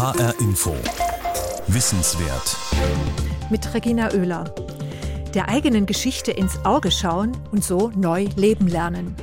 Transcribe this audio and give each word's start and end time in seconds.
HR 0.00 0.34
Info. 0.40 0.74
Wissenswert. 1.66 2.56
Mit 3.50 3.74
Regina 3.74 4.10
Oehler. 4.14 4.44
Der 5.34 5.50
eigenen 5.50 5.84
Geschichte 5.84 6.30
ins 6.32 6.64
Auge 6.64 6.90
schauen 6.90 7.36
und 7.50 7.62
so 7.62 7.92
neu 7.94 8.26
leben 8.34 8.66
lernen. 8.66 9.14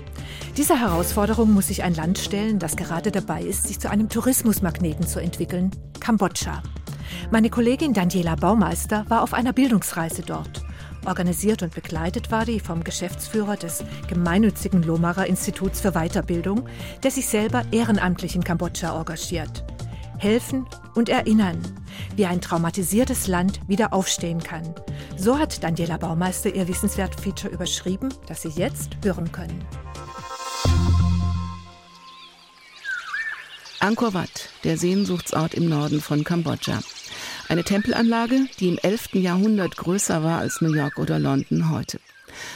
Dieser 0.55 0.79
Herausforderung 0.79 1.51
muss 1.51 1.69
sich 1.69 1.81
ein 1.81 1.95
Land 1.95 2.19
stellen, 2.19 2.59
das 2.59 2.75
gerade 2.75 3.09
dabei 3.09 3.41
ist, 3.41 3.63
sich 3.63 3.79
zu 3.79 3.89
einem 3.89 4.07
Tourismusmagneten 4.07 5.07
zu 5.07 5.19
entwickeln, 5.19 5.71
Kambodscha. 5.99 6.61
Meine 7.32 7.50
Kollegin 7.50 7.94
Daniela 7.94 8.36
Baumeister 8.36 9.04
war 9.07 9.23
auf 9.23 9.34
einer 9.34 9.54
Bildungsreise 9.54 10.21
dort. 10.21 10.64
Organisiert 11.07 11.64
und 11.64 11.73
begleitet 11.73 12.30
war 12.30 12.46
die 12.46 12.59
vom 12.59 12.84
Geschäftsführer 12.84 13.55
des 13.57 13.84
gemeinnützigen 14.07 14.84
Lomara 14.84 15.23
Instituts 15.23 15.82
für 15.82 15.94
Weiterbildung, 15.94 16.70
der 17.02 17.09
sich 17.09 17.28
selber 17.28 17.64
ehrenamtlich 17.71 18.36
in 18.36 18.44
Kambodscha 18.44 18.96
engagiert. 18.96 19.64
Helfen 20.18 20.65
und 20.95 21.09
erinnern, 21.09 21.61
wie 22.15 22.26
ein 22.26 22.41
traumatisiertes 22.41 23.27
Land 23.27 23.59
wieder 23.67 23.94
aufstehen 23.94 24.41
kann. 24.41 24.73
So 25.16 25.38
hat 25.38 25.63
Daniela 25.63 25.98
Baumeister 25.98 26.53
ihr 26.53 26.67
Wissenswert-Feature 26.67 27.53
überschrieben, 27.53 28.13
das 28.27 28.41
Sie 28.41 28.49
jetzt 28.49 28.98
hören 29.03 29.31
können. 29.31 29.63
Angkor 33.80 34.13
Wat, 34.13 34.49
der 34.63 34.77
Sehnsuchtsort 34.77 35.53
im 35.53 35.70
Norden 35.70 36.02
von 36.02 36.23
Kambodscha. 36.23 36.79
Eine 37.48 37.63
Tempelanlage, 37.63 38.48
die 38.59 38.70
im 38.70 38.77
11. 38.79 39.13
Jahrhundert 39.13 39.77
größer 39.77 40.23
war 40.23 40.40
als 40.40 40.62
New 40.62 40.73
York 40.73 40.98
oder 40.98 41.20
London 41.20 41.70
heute. 41.70 41.99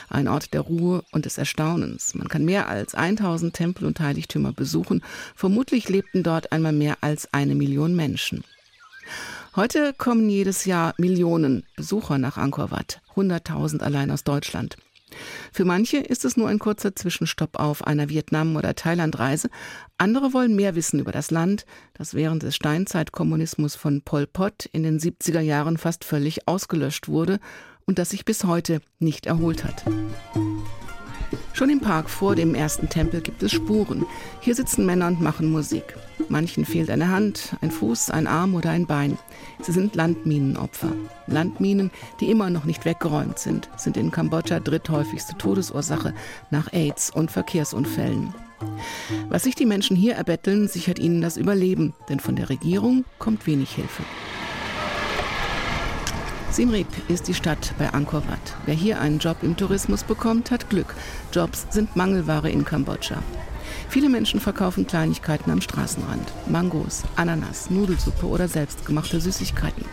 Ein 0.09 0.27
Ort 0.27 0.53
der 0.53 0.61
Ruhe 0.61 1.03
und 1.11 1.25
des 1.25 1.37
Erstaunens. 1.37 2.15
Man 2.15 2.27
kann 2.27 2.45
mehr 2.45 2.67
als 2.67 2.95
1000 2.95 3.53
Tempel 3.53 3.85
und 3.85 3.99
Heiligtümer 3.99 4.53
besuchen. 4.53 5.03
Vermutlich 5.35 5.89
lebten 5.89 6.23
dort 6.23 6.51
einmal 6.51 6.73
mehr 6.73 6.97
als 7.01 7.33
eine 7.33 7.55
Million 7.55 7.95
Menschen. 7.95 8.43
Heute 9.55 9.93
kommen 9.97 10.29
jedes 10.29 10.65
Jahr 10.65 10.93
Millionen 10.97 11.65
Besucher 11.75 12.17
nach 12.17 12.37
Angkor 12.37 12.71
Wat, 12.71 13.01
100.000 13.15 13.81
allein 13.81 14.09
aus 14.09 14.23
Deutschland. 14.23 14.77
Für 15.51 15.65
manche 15.65 15.97
ist 15.97 16.23
es 16.23 16.37
nur 16.37 16.47
ein 16.47 16.59
kurzer 16.59 16.95
Zwischenstopp 16.95 17.59
auf 17.59 17.85
einer 17.85 18.09
Vietnam- 18.09 18.55
oder 18.55 18.75
Thailandreise. 18.75 19.49
Andere 19.97 20.33
wollen 20.33 20.55
mehr 20.55 20.75
wissen 20.75 20.99
über 20.99 21.11
das 21.11 21.31
Land, 21.31 21.65
das 21.93 22.13
während 22.13 22.43
des 22.43 22.55
Steinzeitkommunismus 22.55 23.75
von 23.75 24.01
Pol 24.01 24.25
Pot 24.25 24.65
in 24.71 24.83
den 24.83 24.99
70er 24.99 25.41
Jahren 25.41 25.77
fast 25.77 26.05
völlig 26.05 26.47
ausgelöscht 26.47 27.07
wurde 27.07 27.39
und 27.91 27.99
das 27.99 28.11
sich 28.11 28.23
bis 28.23 28.45
heute 28.45 28.79
nicht 28.99 29.25
erholt 29.25 29.65
hat. 29.65 29.83
Schon 31.51 31.69
im 31.69 31.81
Park 31.81 32.09
vor 32.09 32.37
dem 32.37 32.55
ersten 32.55 32.87
Tempel 32.87 33.19
gibt 33.19 33.43
es 33.43 33.51
Spuren. 33.51 34.05
Hier 34.39 34.55
sitzen 34.55 34.85
Männer 34.85 35.07
und 35.07 35.19
machen 35.19 35.51
Musik. 35.51 35.97
Manchen 36.29 36.63
fehlt 36.63 36.89
eine 36.89 37.09
Hand, 37.09 37.53
ein 37.59 37.69
Fuß, 37.69 38.09
ein 38.11 38.27
Arm 38.27 38.55
oder 38.55 38.69
ein 38.69 38.85
Bein. 38.85 39.17
Sie 39.61 39.73
sind 39.73 39.97
Landminenopfer. 39.97 40.93
Landminen, 41.27 41.91
die 42.21 42.31
immer 42.31 42.49
noch 42.49 42.63
nicht 42.63 42.85
weggeräumt 42.85 43.37
sind, 43.39 43.69
sind 43.75 43.97
in 43.97 44.09
Kambodscha 44.09 44.61
dritthäufigste 44.61 45.37
Todesursache 45.37 46.13
nach 46.49 46.71
AIDS 46.71 47.09
und 47.09 47.29
Verkehrsunfällen. 47.29 48.33
Was 49.27 49.43
sich 49.43 49.55
die 49.55 49.65
Menschen 49.65 49.97
hier 49.97 50.15
erbetteln, 50.15 50.69
sichert 50.69 50.97
ihnen 50.97 51.19
das 51.19 51.35
Überleben, 51.35 51.93
denn 52.07 52.21
von 52.21 52.37
der 52.37 52.47
Regierung 52.47 53.03
kommt 53.19 53.45
wenig 53.47 53.71
Hilfe. 53.71 54.03
Siem 56.51 56.85
ist 57.07 57.29
die 57.29 57.33
Stadt 57.33 57.73
bei 57.79 57.93
Angkor 57.93 58.23
Wat. 58.27 58.57
Wer 58.65 58.75
hier 58.75 58.99
einen 58.99 59.19
Job 59.19 59.37
im 59.41 59.55
Tourismus 59.55 60.03
bekommt, 60.03 60.51
hat 60.51 60.69
Glück. 60.69 60.93
Jobs 61.31 61.65
sind 61.69 61.95
Mangelware 61.95 62.49
in 62.49 62.65
Kambodscha. 62.65 63.23
Viele 63.87 64.09
Menschen 64.09 64.41
verkaufen 64.41 64.85
Kleinigkeiten 64.85 65.49
am 65.49 65.61
Straßenrand. 65.61 66.33
Mangos, 66.47 67.03
Ananas, 67.15 67.69
Nudelsuppe 67.69 68.25
oder 68.25 68.49
selbstgemachte 68.49 69.21
Süßigkeiten. 69.21 69.85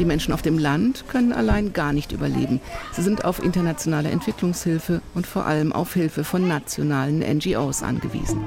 Die 0.00 0.04
Menschen 0.04 0.34
auf 0.34 0.42
dem 0.42 0.58
Land 0.58 1.04
können 1.08 1.32
allein 1.32 1.72
gar 1.72 1.92
nicht 1.92 2.10
überleben. 2.10 2.60
Sie 2.90 3.02
sind 3.02 3.24
auf 3.24 3.40
internationale 3.40 4.10
Entwicklungshilfe 4.10 5.02
und 5.14 5.24
vor 5.24 5.46
allem 5.46 5.72
auf 5.72 5.94
Hilfe 5.94 6.24
von 6.24 6.48
nationalen 6.48 7.20
NGOs 7.20 7.84
angewiesen. 7.84 8.44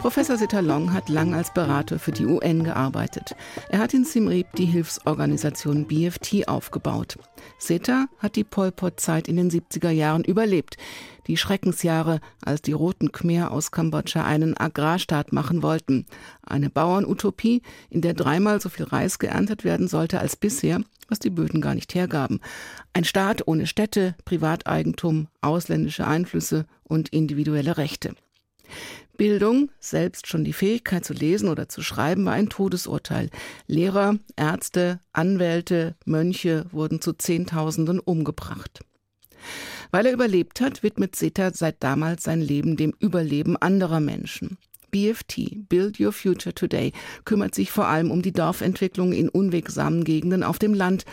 Professor 0.00 0.38
Sitalong 0.38 0.94
hat 0.94 1.10
lang 1.10 1.34
als 1.34 1.52
Berater 1.52 1.98
für 1.98 2.10
die 2.10 2.24
UN 2.24 2.64
gearbeitet. 2.64 3.36
Er 3.68 3.80
hat 3.80 3.92
in 3.92 4.06
Siem 4.06 4.44
die 4.56 4.64
Hilfsorganisation 4.64 5.86
BFT 5.86 6.48
aufgebaut. 6.48 7.18
Seta 7.58 8.06
hat 8.18 8.36
die 8.36 8.44
Pol 8.44 8.72
Pot-Zeit 8.72 9.28
in 9.28 9.36
den 9.36 9.50
70er 9.50 9.90
Jahren 9.90 10.24
überlebt. 10.24 10.78
Die 11.26 11.36
Schreckensjahre, 11.36 12.20
als 12.42 12.62
die 12.62 12.72
Roten 12.72 13.12
Khmer 13.12 13.50
aus 13.50 13.72
Kambodscha 13.72 14.24
einen 14.24 14.56
Agrarstaat 14.56 15.34
machen 15.34 15.62
wollten. 15.62 16.06
Eine 16.42 16.70
Bauernutopie, 16.70 17.60
in 17.90 18.00
der 18.00 18.14
dreimal 18.14 18.58
so 18.58 18.70
viel 18.70 18.86
Reis 18.86 19.18
geerntet 19.18 19.64
werden 19.64 19.86
sollte 19.86 20.18
als 20.18 20.34
bisher, 20.34 20.80
was 21.10 21.18
die 21.18 21.28
Böden 21.28 21.60
gar 21.60 21.74
nicht 21.74 21.94
hergaben. 21.94 22.40
Ein 22.94 23.04
Staat 23.04 23.46
ohne 23.46 23.66
Städte, 23.66 24.14
Privateigentum, 24.24 25.28
ausländische 25.42 26.06
Einflüsse 26.06 26.64
und 26.84 27.10
individuelle 27.10 27.76
Rechte. 27.76 28.14
Bildung, 29.16 29.70
selbst 29.80 30.28
schon 30.28 30.44
die 30.44 30.52
Fähigkeit 30.52 31.04
zu 31.04 31.12
lesen 31.12 31.48
oder 31.48 31.68
zu 31.68 31.82
schreiben, 31.82 32.24
war 32.24 32.32
ein 32.32 32.48
Todesurteil. 32.48 33.28
Lehrer, 33.66 34.16
Ärzte, 34.36 35.00
Anwälte, 35.12 35.94
Mönche 36.06 36.64
wurden 36.72 37.02
zu 37.02 37.12
Zehntausenden 37.12 38.00
umgebracht. 38.00 38.80
Weil 39.90 40.06
er 40.06 40.12
überlebt 40.12 40.60
hat, 40.60 40.82
widmet 40.82 41.16
Seta 41.16 41.52
seit 41.52 41.82
damals 41.82 42.24
sein 42.24 42.40
Leben 42.40 42.76
dem 42.76 42.94
Überleben 42.98 43.56
anderer 43.56 44.00
Menschen. 44.00 44.56
BFT, 44.90 45.68
Build 45.68 46.00
Your 46.00 46.12
Future 46.12 46.54
Today, 46.54 46.92
kümmert 47.24 47.54
sich 47.54 47.70
vor 47.70 47.86
allem 47.86 48.10
um 48.10 48.22
die 48.22 48.32
Dorfentwicklung 48.32 49.12
in 49.12 49.28
unwegsamen 49.28 50.04
Gegenden 50.04 50.42
auf 50.42 50.58
dem 50.58 50.74
Land, 50.74 51.04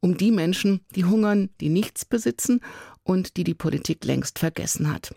um 0.00 0.16
die 0.16 0.30
Menschen, 0.30 0.80
die 0.94 1.04
hungern, 1.04 1.50
die 1.60 1.68
nichts 1.68 2.04
besitzen 2.04 2.60
und 3.02 3.36
die 3.36 3.44
die 3.44 3.54
Politik 3.54 4.04
längst 4.04 4.38
vergessen 4.38 4.92
hat. 4.92 5.14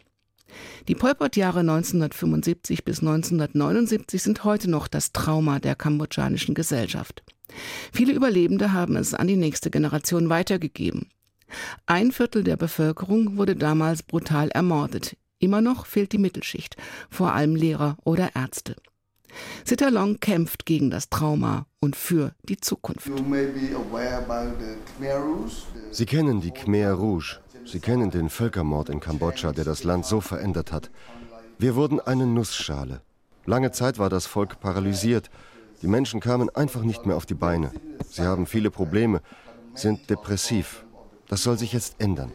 Die 0.87 0.95
Pol 0.95 1.15
Pot-Jahre 1.15 1.59
1975 1.59 2.83
bis 2.83 2.99
1979 2.99 4.21
sind 4.21 4.43
heute 4.43 4.69
noch 4.69 4.87
das 4.87 5.11
Trauma 5.11 5.59
der 5.59 5.75
kambodschanischen 5.75 6.55
Gesellschaft. 6.55 7.23
Viele 7.91 8.13
Überlebende 8.13 8.73
haben 8.73 8.95
es 8.95 9.13
an 9.13 9.27
die 9.27 9.35
nächste 9.35 9.69
Generation 9.69 10.29
weitergegeben. 10.29 11.09
Ein 11.85 12.11
Viertel 12.11 12.43
der 12.43 12.57
Bevölkerung 12.57 13.37
wurde 13.37 13.55
damals 13.55 14.03
brutal 14.03 14.49
ermordet. 14.49 15.17
Immer 15.39 15.61
noch 15.61 15.85
fehlt 15.85 16.11
die 16.11 16.17
Mittelschicht, 16.17 16.75
vor 17.09 17.33
allem 17.33 17.55
Lehrer 17.55 17.97
oder 18.03 18.35
Ärzte. 18.35 18.75
Sitterlong 19.63 20.19
kämpft 20.19 20.65
gegen 20.65 20.89
das 20.89 21.09
Trauma 21.09 21.65
und 21.79 21.95
für 21.95 22.33
die 22.43 22.57
Zukunft. 22.57 23.09
Sie 25.91 26.05
kennen 26.05 26.41
die 26.41 26.51
Khmer 26.51 26.91
Rouge, 26.91 27.39
Sie 27.65 27.79
kennen 27.79 28.11
den 28.11 28.29
Völkermord 28.29 28.89
in 28.89 28.99
Kambodscha, 28.99 29.51
der 29.51 29.65
das 29.65 29.83
Land 29.83 30.05
so 30.05 30.21
verändert 30.21 30.71
hat. 30.71 30.89
Wir 31.57 31.75
wurden 31.75 31.99
eine 31.99 32.25
Nussschale. 32.25 33.01
Lange 33.45 33.71
Zeit 33.71 33.99
war 33.99 34.09
das 34.09 34.25
Volk 34.25 34.59
paralysiert. 34.59 35.29
Die 35.81 35.87
Menschen 35.87 36.19
kamen 36.19 36.49
einfach 36.49 36.83
nicht 36.83 37.05
mehr 37.05 37.15
auf 37.15 37.25
die 37.25 37.33
Beine. 37.33 37.71
Sie 38.09 38.23
haben 38.23 38.45
viele 38.45 38.71
Probleme, 38.71 39.21
sind 39.73 40.09
depressiv. 40.09 40.85
Das 41.27 41.43
soll 41.43 41.57
sich 41.57 41.73
jetzt 41.73 41.95
ändern. 41.99 42.31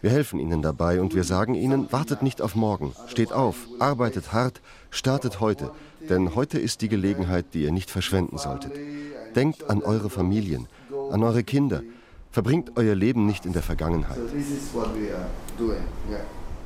Wir 0.00 0.10
helfen 0.10 0.40
ihnen 0.40 0.62
dabei 0.62 1.00
und 1.00 1.14
wir 1.14 1.22
sagen 1.22 1.54
ihnen, 1.54 1.92
wartet 1.92 2.22
nicht 2.22 2.42
auf 2.42 2.56
morgen, 2.56 2.92
steht 3.06 3.32
auf, 3.32 3.68
arbeitet 3.78 4.32
hart, 4.32 4.60
startet 4.90 5.38
heute, 5.38 5.70
denn 6.08 6.34
heute 6.34 6.58
ist 6.58 6.80
die 6.80 6.88
Gelegenheit, 6.88 7.54
die 7.54 7.62
ihr 7.62 7.70
nicht 7.70 7.88
verschwenden 7.88 8.36
solltet. 8.36 8.72
Denkt 9.36 9.70
an 9.70 9.80
eure 9.80 10.10
Familien, 10.10 10.66
an 11.12 11.22
eure 11.22 11.44
Kinder, 11.44 11.82
Verbringt 12.32 12.72
euer 12.76 12.94
Leben 12.94 13.26
nicht 13.26 13.44
in 13.44 13.52
der 13.52 13.62
Vergangenheit. 13.62 14.18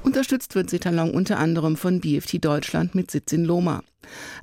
Unterstützt 0.05 0.55
wird 0.55 0.71
Setalong 0.71 1.13
unter 1.13 1.39
anderem 1.39 1.77
von 1.77 2.01
BFT 2.01 2.45
Deutschland 2.45 2.95
mit 2.95 3.11
Sitz 3.11 3.33
in 3.33 3.45
Loma. 3.45 3.83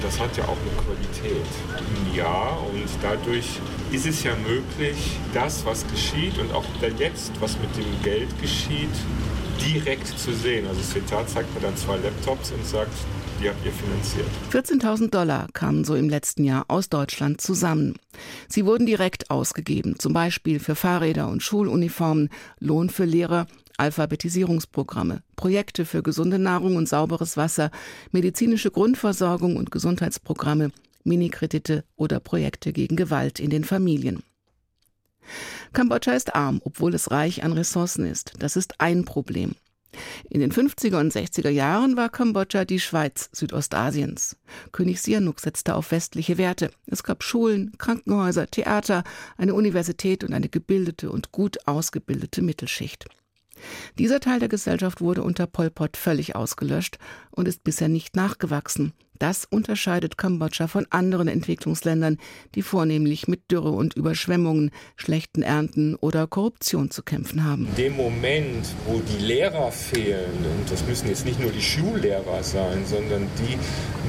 Das 0.06 0.20
hat 0.20 0.36
ja 0.36 0.44
auch 0.44 0.56
eine 0.56 0.84
Qualität 0.84 2.16
Jahr. 2.16 2.64
Und 2.72 2.88
dadurch 3.02 3.60
ist 3.90 4.06
es 4.06 4.22
ja 4.22 4.36
möglich, 4.36 5.18
das, 5.34 5.66
was 5.66 5.84
geschieht 5.88 6.38
und 6.38 6.52
auch 6.52 6.64
jetzt, 6.98 7.32
was 7.40 7.58
mit 7.58 7.76
dem 7.76 8.02
Geld 8.04 8.28
geschieht, 8.40 8.88
direkt 9.60 10.06
zu 10.06 10.32
sehen. 10.32 10.66
Also 10.68 10.80
Citat 10.80 11.28
zeigt 11.28 11.52
mir 11.54 11.60
dann 11.60 11.76
zwei 11.76 11.96
Laptops 11.96 12.52
und 12.52 12.64
sagt, 12.64 12.92
die 13.42 13.48
habt 13.48 13.64
ihr 13.66 13.72
finanziert. 13.72 14.26
14.000 14.52 15.10
Dollar 15.10 15.48
kamen 15.52 15.84
so 15.84 15.96
im 15.96 16.08
letzten 16.08 16.44
Jahr 16.44 16.66
aus 16.68 16.88
Deutschland 16.88 17.40
zusammen. 17.40 17.96
Sie 18.48 18.64
wurden 18.64 18.86
direkt 18.86 19.30
ausgegeben, 19.30 19.98
zum 19.98 20.12
Beispiel 20.12 20.60
für 20.60 20.76
Fahrräder 20.76 21.28
und 21.28 21.42
Schuluniformen, 21.42 22.30
Lohn 22.60 22.90
für 22.90 23.04
Lehrer, 23.04 23.46
Alphabetisierungsprogramme, 23.76 25.22
Projekte 25.36 25.84
für 25.84 26.02
gesunde 26.02 26.38
Nahrung 26.38 26.76
und 26.76 26.88
sauberes 26.88 27.36
Wasser, 27.36 27.70
medizinische 28.10 28.70
Grundversorgung 28.70 29.56
und 29.56 29.70
Gesundheitsprogramme, 29.70 30.70
Minikredite 31.04 31.84
oder 31.96 32.20
Projekte 32.20 32.72
gegen 32.72 32.96
Gewalt 32.96 33.38
in 33.38 33.50
den 33.50 33.64
Familien. 33.64 34.22
Kambodscha 35.72 36.12
ist 36.12 36.34
arm, 36.34 36.60
obwohl 36.64 36.94
es 36.94 37.10
reich 37.10 37.44
an 37.44 37.52
Ressourcen 37.52 38.06
ist. 38.06 38.32
Das 38.38 38.56
ist 38.56 38.80
ein 38.80 39.04
Problem. 39.04 39.54
In 40.28 40.40
den 40.40 40.52
50er 40.52 41.00
und 41.00 41.12
60er 41.12 41.48
Jahren 41.48 41.96
war 41.96 42.10
Kambodscha 42.10 42.64
die 42.64 42.80
Schweiz 42.80 43.30
Südostasiens. 43.32 44.36
König 44.72 45.00
Sihanouk 45.00 45.40
setzte 45.40 45.74
auf 45.74 45.90
westliche 45.90 46.38
Werte. 46.38 46.70
Es 46.86 47.02
gab 47.02 47.22
Schulen, 47.22 47.72
Krankenhäuser, 47.78 48.46
Theater, 48.46 49.04
eine 49.36 49.54
Universität 49.54 50.22
und 50.24 50.34
eine 50.34 50.48
gebildete 50.48 51.10
und 51.10 51.32
gut 51.32 51.66
ausgebildete 51.66 52.42
Mittelschicht. 52.42 53.06
Dieser 53.98 54.20
Teil 54.20 54.40
der 54.40 54.48
Gesellschaft 54.48 55.00
wurde 55.00 55.22
unter 55.22 55.46
Pol 55.46 55.70
Pot 55.70 55.96
völlig 55.96 56.36
ausgelöscht 56.36 56.98
und 57.30 57.48
ist 57.48 57.64
bisher 57.64 57.88
nicht 57.88 58.16
nachgewachsen. 58.16 58.92
Das 59.18 59.44
unterscheidet 59.44 60.18
Kambodscha 60.18 60.66
von 60.66 60.86
anderen 60.90 61.28
Entwicklungsländern, 61.28 62.18
die 62.54 62.62
vornehmlich 62.62 63.28
mit 63.28 63.50
Dürre 63.50 63.70
und 63.70 63.94
Überschwemmungen, 63.94 64.70
schlechten 64.96 65.42
Ernten 65.42 65.94
oder 65.96 66.26
Korruption 66.26 66.90
zu 66.90 67.02
kämpfen 67.02 67.44
haben. 67.44 67.66
In 67.68 67.74
dem 67.76 67.96
Moment, 67.96 68.66
wo 68.86 69.00
die 69.00 69.24
Lehrer 69.24 69.72
fehlen, 69.72 70.32
und 70.58 70.70
das 70.70 70.86
müssen 70.86 71.08
jetzt 71.08 71.24
nicht 71.24 71.40
nur 71.40 71.50
die 71.50 71.62
Schullehrer 71.62 72.42
sein, 72.42 72.84
sondern 72.86 73.26
die 73.38 73.58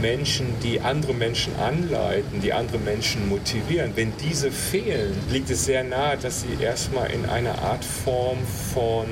Menschen, 0.02 0.48
die 0.64 0.80
andere 0.82 1.14
Menschen 1.14 1.56
anleiten, 1.56 2.42
die 2.42 2.54
andere 2.54 2.80
Menschen 2.80 3.28
motivieren, 3.30 3.92
wenn 3.96 4.14
diese 4.18 4.52
fehlen, 4.52 5.16
liegt 5.32 5.50
es 5.50 5.66
sehr 5.66 5.84
nahe, 5.84 6.18
dass 6.18 6.42
sie 6.42 6.64
erstmal 6.64 7.12
in 7.12 7.26
eine 7.26 7.58
Art 7.60 7.84
Form 7.84 8.40
von 8.74 9.08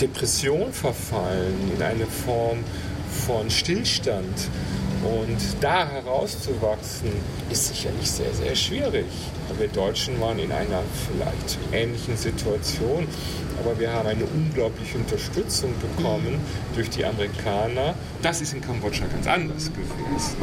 Depression 0.00 0.72
verfallen, 0.72 1.54
in 1.74 1.82
eine 1.82 2.06
Form 2.06 2.58
von 3.26 3.50
Stillstand. 3.50 4.48
Und 5.02 5.38
da 5.60 5.86
herauszuwachsen, 5.88 7.10
ist 7.50 7.68
sicherlich 7.68 8.10
sehr, 8.10 8.32
sehr 8.32 8.54
schwierig. 8.54 9.06
Wir 9.58 9.68
Deutschen 9.68 10.20
waren 10.20 10.38
in 10.38 10.52
einer 10.52 10.82
vielleicht 11.06 11.58
ähnlichen 11.72 12.16
Situation, 12.16 13.06
aber 13.60 13.78
wir 13.78 13.92
haben 13.92 14.08
eine 14.08 14.24
unglaubliche 14.24 14.98
Unterstützung 14.98 15.72
bekommen 15.80 16.40
durch 16.74 16.88
die 16.90 17.04
Amerikaner. 17.04 17.94
Das 18.22 18.40
ist 18.40 18.54
in 18.54 18.60
Kambodscha 18.60 19.06
ganz 19.06 19.26
anders 19.26 19.70
gewesen. 19.72 20.36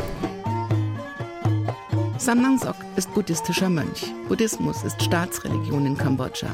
Samnang 2.17 2.59
Sok 2.59 2.75
ist 2.97 3.13
buddhistischer 3.13 3.69
Mönch. 3.69 4.13
Buddhismus 4.27 4.83
ist 4.83 5.01
Staatsreligion 5.01 5.85
in 5.85 5.97
Kambodscha. 5.97 6.53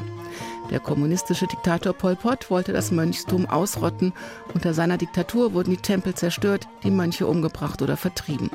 Der 0.70 0.80
kommunistische 0.80 1.46
Diktator 1.46 1.92
Pol 1.92 2.16
Pot 2.16 2.50
wollte 2.50 2.72
das 2.72 2.90
Mönchstum 2.90 3.46
ausrotten. 3.46 4.12
Unter 4.52 4.74
seiner 4.74 4.98
Diktatur 4.98 5.52
wurden 5.52 5.70
die 5.70 5.76
Tempel 5.76 6.14
zerstört, 6.14 6.66
die 6.82 6.90
Mönche 6.90 7.26
umgebracht 7.26 7.82
oder 7.82 7.96
vertrieben. 7.96 8.50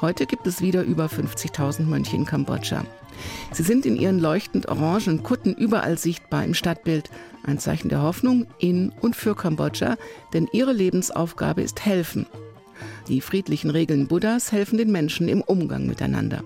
Heute 0.00 0.26
gibt 0.26 0.46
es 0.46 0.60
wieder 0.60 0.82
über 0.82 1.06
50.000 1.06 1.82
Mönche 1.82 2.16
in 2.16 2.24
Kambodscha. 2.24 2.84
Sie 3.52 3.62
sind 3.62 3.86
in 3.86 3.96
ihren 3.96 4.18
leuchtend 4.18 4.68
orangen 4.68 5.22
Kutten 5.22 5.54
überall 5.54 5.98
sichtbar 5.98 6.44
im 6.44 6.54
Stadtbild. 6.54 7.10
Ein 7.44 7.58
Zeichen 7.58 7.88
der 7.88 8.02
Hoffnung 8.02 8.46
in 8.58 8.90
und 9.00 9.16
für 9.16 9.34
Kambodscha, 9.34 9.96
denn 10.32 10.48
ihre 10.52 10.72
Lebensaufgabe 10.72 11.62
ist 11.62 11.84
helfen. 11.84 12.26
Die 13.08 13.20
friedlichen 13.20 13.70
Regeln 13.70 14.06
Buddhas 14.06 14.52
helfen 14.52 14.78
den 14.78 14.90
Menschen 14.90 15.28
im 15.28 15.42
Umgang 15.42 15.86
miteinander. 15.86 16.42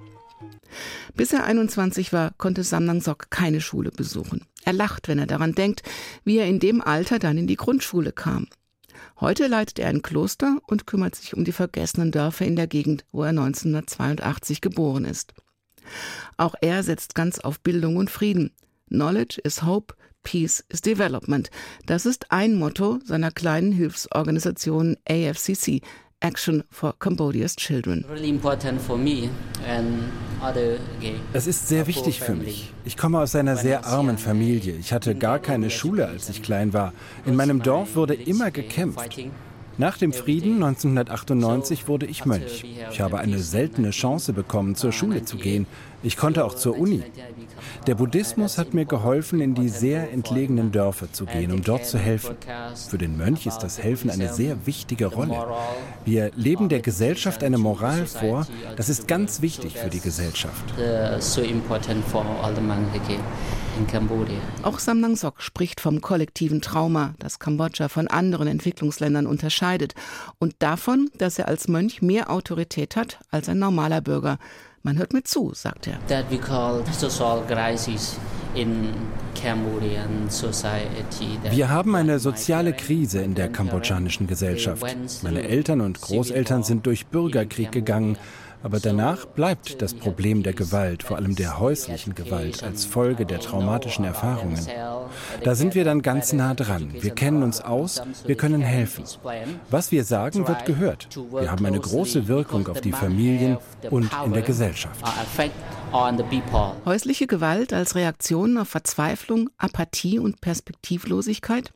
Bis 1.15 1.33
er 1.33 1.45
21 1.45 2.13
war, 2.13 2.33
konnte 2.39 2.63
Samnang 2.63 3.01
Sok 3.01 3.31
keine 3.31 3.61
Schule 3.61 3.91
besuchen. 3.91 4.45
Er 4.65 4.73
lacht, 4.73 5.09
wenn 5.09 5.19
er 5.19 5.27
daran 5.27 5.55
denkt, 5.55 5.83
wie 6.25 6.39
er 6.39 6.47
in 6.47 6.61
dem 6.61 6.81
Alter 6.81 7.19
dann 7.19 7.39
in 7.39 7.47
die 7.47 7.57
Grundschule 7.57 8.13
kam. 8.13 8.49
Heute 9.21 9.47
leitet 9.47 9.79
er 9.79 9.89
ein 9.89 10.03
Kloster 10.03 10.59
und 10.67 10.87
kümmert 10.87 11.15
sich 11.15 11.35
um 11.35 11.45
die 11.45 11.53
vergessenen 11.53 12.13
Dörfer 12.13 12.47
in 12.47 12.57
der 12.57 12.67
Gegend, 12.67 13.05
wo 13.13 13.23
er 13.23 13.31
1982 13.31 14.61
geboren 14.61 15.05
ist. 15.05 15.35
Auch 16.37 16.55
er 16.61 16.83
setzt 16.83 17.15
ganz 17.15 17.39
auf 17.39 17.61
Bildung 17.61 17.97
und 17.97 18.11
Frieden. 18.11 18.53
Knowledge 18.89 19.41
is 19.43 19.63
Hope, 19.63 19.95
Peace 20.23 20.65
is 20.69 20.83
Development. 20.83 21.51
Das 21.87 22.07
ist 22.07 22.31
ein 22.31 22.55
Motto 22.55 22.99
seiner 23.05 23.31
kleinen 23.31 23.73
Hilfsorganisation 23.73 24.97
AFCC, 25.09 25.81
Action 26.21 26.65
for 26.71 26.99
Cambodia's 26.99 27.55
Children. 27.55 28.05
Es 31.33 31.47
ist 31.47 31.69
sehr 31.69 31.87
wichtig 31.87 32.21
für 32.21 32.35
mich. 32.35 32.73
Ich 32.85 32.97
komme 32.97 33.21
aus 33.21 33.37
einer 33.37 33.57
sehr 33.57 33.87
armen 33.87 34.19
Familie. 34.19 34.75
Ich 34.75 34.93
hatte 34.93 35.15
gar 35.15 35.39
keine 35.39 35.71
Schule, 35.71 36.09
als 36.09 36.29
ich 36.29 36.43
klein 36.43 36.73
war. 36.73 36.93
In 37.25 37.37
meinem 37.37 37.63
Dorf 37.63 37.95
wurde 37.95 38.15
immer 38.15 38.51
gekämpft. 38.51 38.99
Nach 39.79 39.97
dem 39.97 40.13
Frieden 40.13 40.55
1998 40.55 41.87
wurde 41.87 42.07
ich 42.07 42.27
Mönch. 42.27 42.65
Ich 42.91 43.01
habe 43.01 43.19
eine 43.19 43.39
seltene 43.39 43.91
Chance 43.91 44.33
bekommen, 44.33 44.75
zur 44.75 44.91
Schule 44.91 45.25
zu 45.25 45.37
gehen. 45.37 45.67
Ich 46.03 46.17
konnte 46.17 46.45
auch 46.45 46.55
zur 46.55 46.77
Uni. 46.77 47.05
Der 47.87 47.95
Buddhismus 47.95 48.59
hat 48.59 48.75
mir 48.75 48.87
geholfen, 48.87 49.41
in 49.41 49.55
die 49.55 49.69
sehr 49.69 50.13
entlegenen 50.13 50.73
Dörfer 50.73 51.13
zu 51.13 51.27
gehen, 51.27 51.53
um 51.53 51.63
dort 51.63 51.87
zu 51.87 51.97
helfen. 51.97 52.35
Für 52.89 52.99
den 52.99 53.17
Mönch 53.17 53.47
ist 53.47 53.61
das 53.61 53.81
Helfen 53.81 54.11
eine 54.11 54.33
sehr 54.33 54.67
wichtige 54.67 55.07
Rolle. 55.07 55.47
Wir 56.05 56.33
leben 56.35 56.69
der 56.69 56.81
Gesellschaft 56.81 57.45
eine 57.45 57.59
Moral 57.59 58.07
vor. 58.07 58.49
Das 58.77 58.89
ist 58.89 59.07
ganz 59.07 59.43
wichtig 59.43 59.77
für 59.77 59.91
die 59.91 60.01
Gesellschaft. 60.01 60.75
Auch 64.63 64.79
Samnang 64.79 65.17
Sok 65.17 65.43
spricht 65.43 65.81
vom 65.81 66.01
kollektiven 66.01 66.61
Trauma, 66.61 67.15
das 67.19 67.39
Kambodscha 67.39 67.89
von 67.89 68.09
anderen 68.09 68.49
Entwicklungsländern 68.49 69.27
unterscheidet 69.27 69.95
und 70.39 70.55
davon, 70.59 71.11
dass 71.17 71.39
er 71.39 71.49
als 71.49 71.69
Mönch 71.69 72.03
mehr 72.03 72.31
Autorität 72.31 72.97
hat 72.97 73.21
als 73.31 73.49
ein 73.49 73.59
normaler 73.59 74.01
Bürger. 74.01 74.39
Man 74.83 74.97
hört 74.97 75.13
mir 75.13 75.25
zu, 75.25 75.53
sagt 75.55 75.89
er. 75.89 75.99
Wir 81.51 81.69
haben 81.69 81.95
eine 81.95 82.19
soziale 82.19 82.73
Krise 82.73 83.21
in 83.21 83.35
der 83.35 83.49
kambodschanischen 83.49 84.27
Gesellschaft. 84.27 84.83
Meine 85.23 85.43
Eltern 85.43 85.81
und 85.81 86.01
Großeltern 86.01 86.63
sind 86.63 86.87
durch 86.87 87.07
Bürgerkrieg 87.07 87.73
gegangen. 87.73 88.17
Aber 88.63 88.81
danach 88.81 89.25
bleibt 89.27 89.81
das 89.83 89.95
Problem 89.95 90.43
der 90.43 90.53
Gewalt, 90.53 91.03
vor 91.03 91.17
allem 91.17 91.37
der 91.37 91.59
häuslichen 91.59 92.15
Gewalt, 92.15 92.63
als 92.63 92.85
Folge 92.85 93.25
der 93.25 93.41
traumatischen 93.41 94.05
Erfahrungen. 94.05 94.67
Da 95.45 95.55
sind 95.55 95.75
wir 95.75 95.85
dann 95.85 96.03
ganz 96.03 96.33
nah 96.33 96.55
dran. 96.55 96.93
Wir 97.01 97.11
kennen 97.11 97.43
uns 97.43 97.61
aus, 97.61 98.03
wir 98.27 98.37
können 98.37 98.61
helfen. 98.61 99.05
Was 99.71 99.93
wir 99.93 100.05
sagen, 100.05 100.49
wird 100.49 100.65
gehört. 100.65 101.09
Wir 101.31 101.51
haben 101.51 101.65
eine 101.65 101.81
große 101.81 102.29
Wirkung 102.29 102.69
auf 102.69 102.81
die 102.81 102.93
Familien 102.93 103.59
und 103.91 104.11
in 104.25 104.33
der 104.33 104.43
Gesellschaft. 104.43 105.05
Häusliche 106.85 107.27
Gewalt 107.27 107.73
als 107.73 107.95
Reaktion 107.95 108.59
auf 108.59 108.69
Verzweiflung, 108.69 109.51
Apathie 109.57 110.19
und 110.19 110.41
Perspektivlosigkeit? 110.41 111.73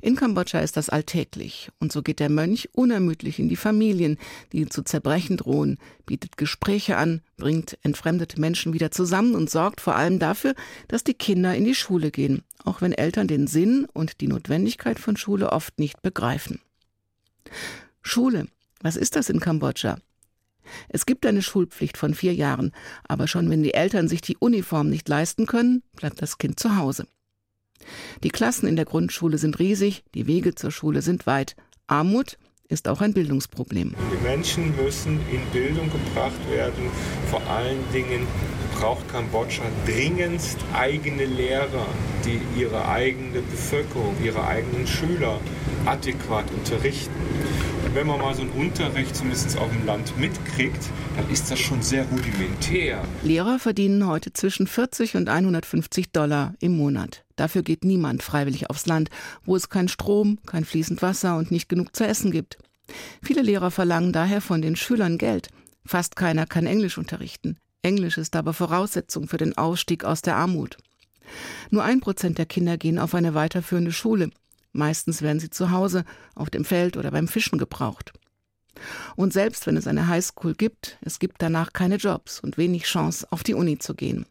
In 0.00 0.16
Kambodscha 0.16 0.60
ist 0.60 0.76
das 0.76 0.88
alltäglich, 0.88 1.70
und 1.78 1.92
so 1.92 2.02
geht 2.02 2.20
der 2.20 2.28
Mönch 2.28 2.68
unermüdlich 2.72 3.38
in 3.38 3.48
die 3.48 3.56
Familien, 3.56 4.18
die 4.52 4.66
zu 4.66 4.82
zerbrechen 4.82 5.36
drohen, 5.36 5.78
bietet 6.06 6.36
Gespräche 6.36 6.96
an, 6.96 7.22
bringt 7.36 7.78
entfremdete 7.82 8.40
Menschen 8.40 8.72
wieder 8.72 8.90
zusammen 8.90 9.34
und 9.34 9.50
sorgt 9.50 9.80
vor 9.80 9.96
allem 9.96 10.18
dafür, 10.18 10.54
dass 10.88 11.04
die 11.04 11.14
Kinder 11.14 11.54
in 11.54 11.64
die 11.64 11.74
Schule 11.74 12.10
gehen, 12.10 12.42
auch 12.64 12.80
wenn 12.80 12.92
Eltern 12.92 13.28
den 13.28 13.46
Sinn 13.46 13.86
und 13.92 14.20
die 14.20 14.28
Notwendigkeit 14.28 14.98
von 14.98 15.16
Schule 15.16 15.52
oft 15.52 15.78
nicht 15.78 16.02
begreifen. 16.02 16.60
Schule, 18.02 18.46
was 18.80 18.96
ist 18.96 19.16
das 19.16 19.30
in 19.30 19.40
Kambodscha? 19.40 19.98
Es 20.88 21.06
gibt 21.06 21.26
eine 21.26 21.42
Schulpflicht 21.42 21.96
von 21.96 22.14
vier 22.14 22.34
Jahren, 22.34 22.72
aber 23.06 23.28
schon 23.28 23.50
wenn 23.50 23.62
die 23.62 23.74
Eltern 23.74 24.08
sich 24.08 24.20
die 24.20 24.36
Uniform 24.36 24.88
nicht 24.88 25.08
leisten 25.08 25.46
können, 25.46 25.82
bleibt 25.96 26.22
das 26.22 26.38
Kind 26.38 26.58
zu 26.58 26.76
Hause. 26.76 27.06
Die 28.22 28.30
Klassen 28.30 28.66
in 28.66 28.76
der 28.76 28.84
Grundschule 28.84 29.38
sind 29.38 29.58
riesig, 29.58 30.04
die 30.14 30.26
Wege 30.26 30.54
zur 30.54 30.70
Schule 30.70 31.02
sind 31.02 31.26
weit. 31.26 31.56
Armut 31.86 32.38
ist 32.68 32.88
auch 32.88 33.00
ein 33.00 33.12
Bildungsproblem. 33.12 33.94
Die 34.12 34.22
Menschen 34.22 34.74
müssen 34.76 35.20
in 35.30 35.40
Bildung 35.52 35.90
gebracht 35.90 36.50
werden. 36.50 36.90
Vor 37.30 37.42
allen 37.48 37.78
Dingen 37.92 38.26
braucht 38.84 39.08
Kambodscha 39.08 39.62
dringendst 39.86 40.58
eigene 40.74 41.24
Lehrer, 41.24 41.86
die 42.22 42.38
ihre 42.60 42.86
eigene 42.86 43.40
Bevölkerung, 43.40 44.14
ihre 44.22 44.46
eigenen 44.46 44.86
Schüler 44.86 45.40
adäquat 45.86 46.44
unterrichten. 46.50 47.14
Und 47.86 47.94
wenn 47.94 48.06
man 48.06 48.20
mal 48.20 48.34
so 48.34 48.42
einen 48.42 48.50
Unterricht 48.50 49.16
zumindest 49.16 49.56
auf 49.56 49.70
dem 49.70 49.86
Land 49.86 50.18
mitkriegt, 50.18 50.90
dann 51.16 51.30
ist 51.30 51.50
das 51.50 51.60
schon 51.60 51.80
sehr 51.80 52.04
rudimentär. 52.04 53.02
Lehrer 53.22 53.58
verdienen 53.58 54.06
heute 54.06 54.34
zwischen 54.34 54.66
40 54.66 55.16
und 55.16 55.30
150 55.30 56.12
Dollar 56.12 56.52
im 56.60 56.76
Monat. 56.76 57.24
Dafür 57.36 57.62
geht 57.62 57.84
niemand 57.86 58.22
freiwillig 58.22 58.68
aufs 58.68 58.84
Land, 58.84 59.08
wo 59.46 59.56
es 59.56 59.70
kein 59.70 59.88
Strom, 59.88 60.38
kein 60.44 60.66
fließend 60.66 61.00
Wasser 61.00 61.38
und 61.38 61.50
nicht 61.50 61.70
genug 61.70 61.96
zu 61.96 62.06
essen 62.06 62.30
gibt. 62.30 62.58
Viele 63.22 63.40
Lehrer 63.40 63.70
verlangen 63.70 64.12
daher 64.12 64.42
von 64.42 64.60
den 64.60 64.76
Schülern 64.76 65.16
Geld. 65.16 65.48
Fast 65.86 66.16
keiner 66.16 66.44
kann 66.44 66.66
Englisch 66.66 66.98
unterrichten. 66.98 67.56
Englisch 67.84 68.18
ist 68.18 68.34
aber 68.34 68.54
Voraussetzung 68.54 69.28
für 69.28 69.36
den 69.36 69.56
Ausstieg 69.58 70.04
aus 70.04 70.22
der 70.22 70.36
Armut. 70.36 70.78
Nur 71.70 71.84
ein 71.84 72.00
Prozent 72.00 72.38
der 72.38 72.46
Kinder 72.46 72.78
gehen 72.78 72.98
auf 72.98 73.14
eine 73.14 73.34
weiterführende 73.34 73.92
Schule. 73.92 74.30
Meistens 74.72 75.22
werden 75.22 75.38
sie 75.38 75.50
zu 75.50 75.70
Hause, 75.70 76.04
auf 76.34 76.50
dem 76.50 76.64
Feld 76.64 76.96
oder 76.96 77.10
beim 77.10 77.28
Fischen 77.28 77.58
gebraucht. 77.58 78.12
Und 79.16 79.32
selbst 79.32 79.66
wenn 79.66 79.76
es 79.76 79.86
eine 79.86 80.08
Highschool 80.08 80.54
gibt, 80.54 80.98
es 81.02 81.18
gibt 81.18 81.36
danach 81.40 81.72
keine 81.72 81.96
Jobs 81.96 82.40
und 82.40 82.58
wenig 82.58 82.84
Chance, 82.84 83.26
auf 83.30 83.44
die 83.44 83.54
Uni 83.54 83.78
zu 83.78 83.94
gehen. 83.94 84.26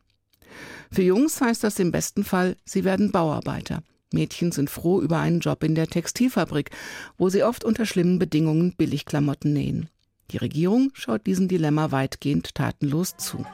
Für 0.91 1.03
Jungs 1.03 1.39
heißt 1.39 1.63
das 1.63 1.79
im 1.79 1.91
besten 1.91 2.23
Fall, 2.23 2.57
sie 2.65 2.83
werden 2.83 3.11
Bauarbeiter. 3.11 3.83
Mädchen 4.11 4.51
sind 4.51 4.69
froh 4.69 5.01
über 5.01 5.19
einen 5.19 5.39
Job 5.39 5.63
in 5.63 5.75
der 5.75 5.87
Textilfabrik, 5.87 6.71
wo 7.17 7.29
sie 7.29 7.43
oft 7.43 7.63
unter 7.63 7.85
schlimmen 7.85 8.19
Bedingungen 8.19 8.75
Billigklamotten 8.75 9.53
nähen. 9.53 9.89
Die 10.33 10.37
Regierung 10.37 10.89
schaut 10.95 11.27
diesem 11.27 11.47
Dilemma 11.47 11.91
weitgehend 11.91 12.55
tatenlos 12.55 13.17
zu. 13.17 13.45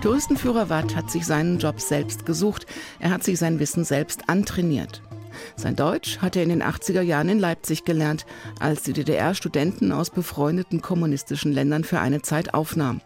Touristenführer 0.00 0.68
Watt 0.68 0.94
hat 0.94 1.10
sich 1.10 1.26
seinen 1.26 1.58
Job 1.58 1.80
selbst 1.80 2.24
gesucht. 2.24 2.66
Er 3.00 3.10
hat 3.10 3.24
sich 3.24 3.40
sein 3.40 3.58
Wissen 3.58 3.82
selbst 3.84 4.28
antrainiert. 4.28 5.02
Sein 5.56 5.74
Deutsch 5.74 6.18
hat 6.18 6.36
er 6.36 6.44
in 6.44 6.50
den 6.50 6.62
80er 6.62 7.00
Jahren 7.00 7.28
in 7.28 7.40
Leipzig 7.40 7.84
gelernt, 7.84 8.24
als 8.60 8.84
die 8.84 8.92
DDR 8.92 9.34
Studenten 9.34 9.90
aus 9.90 10.10
befreundeten 10.10 10.80
kommunistischen 10.80 11.50
Ländern 11.50 11.82
für 11.82 11.98
eine 11.98 12.22
Zeit 12.22 12.54
aufnahm. 12.54 13.00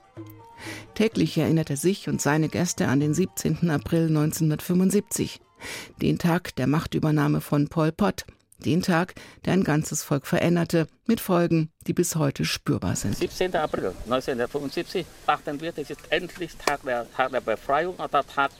Täglich 0.94 1.38
erinnert 1.38 1.70
er 1.70 1.78
sich 1.78 2.10
und 2.10 2.20
seine 2.20 2.50
Gäste 2.50 2.88
an 2.88 3.00
den 3.00 3.14
17. 3.14 3.70
April 3.70 4.08
1975, 4.08 5.40
den 6.02 6.18
Tag 6.18 6.54
der 6.56 6.66
Machtübernahme 6.66 7.40
von 7.40 7.68
Pol 7.68 7.92
Pot, 7.92 8.26
den 8.58 8.82
Tag, 8.82 9.14
der 9.44 9.52
ein 9.52 9.64
ganzes 9.64 10.02
Volk 10.02 10.26
veränderte, 10.26 10.86
mit 11.06 11.20
Folgen, 11.20 11.70
die 11.86 11.92
bis 11.92 12.16
heute 12.16 12.44
spürbar 12.44 12.96
sind. 12.96 13.16
17. 13.16 13.54
April 13.54 13.94
1975 14.04 15.06
dachten 15.26 15.60
wir, 15.60 15.72
das 15.72 15.90
ist 15.90 16.00
endlich 16.10 16.56
Tag 16.56 16.82
der, 16.82 17.06
Tag 17.12 17.30
der 17.32 17.40
Befreiung, 17.40 17.96
der 17.96 18.26
Tag, 18.26 18.50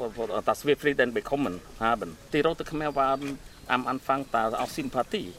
dass 0.45 0.65
wir 0.67 0.77
Frieden 0.77 1.13
bekommen 1.13 1.61
haben. 1.81 2.17
Die 2.33 2.41
Rote 2.41 2.65
Khmer 2.65 2.95
waren 2.95 3.39
am 3.67 3.87
Anfang 3.87 4.25
da 4.31 4.51
auch 4.51 4.69
Sympathie. 4.69 5.33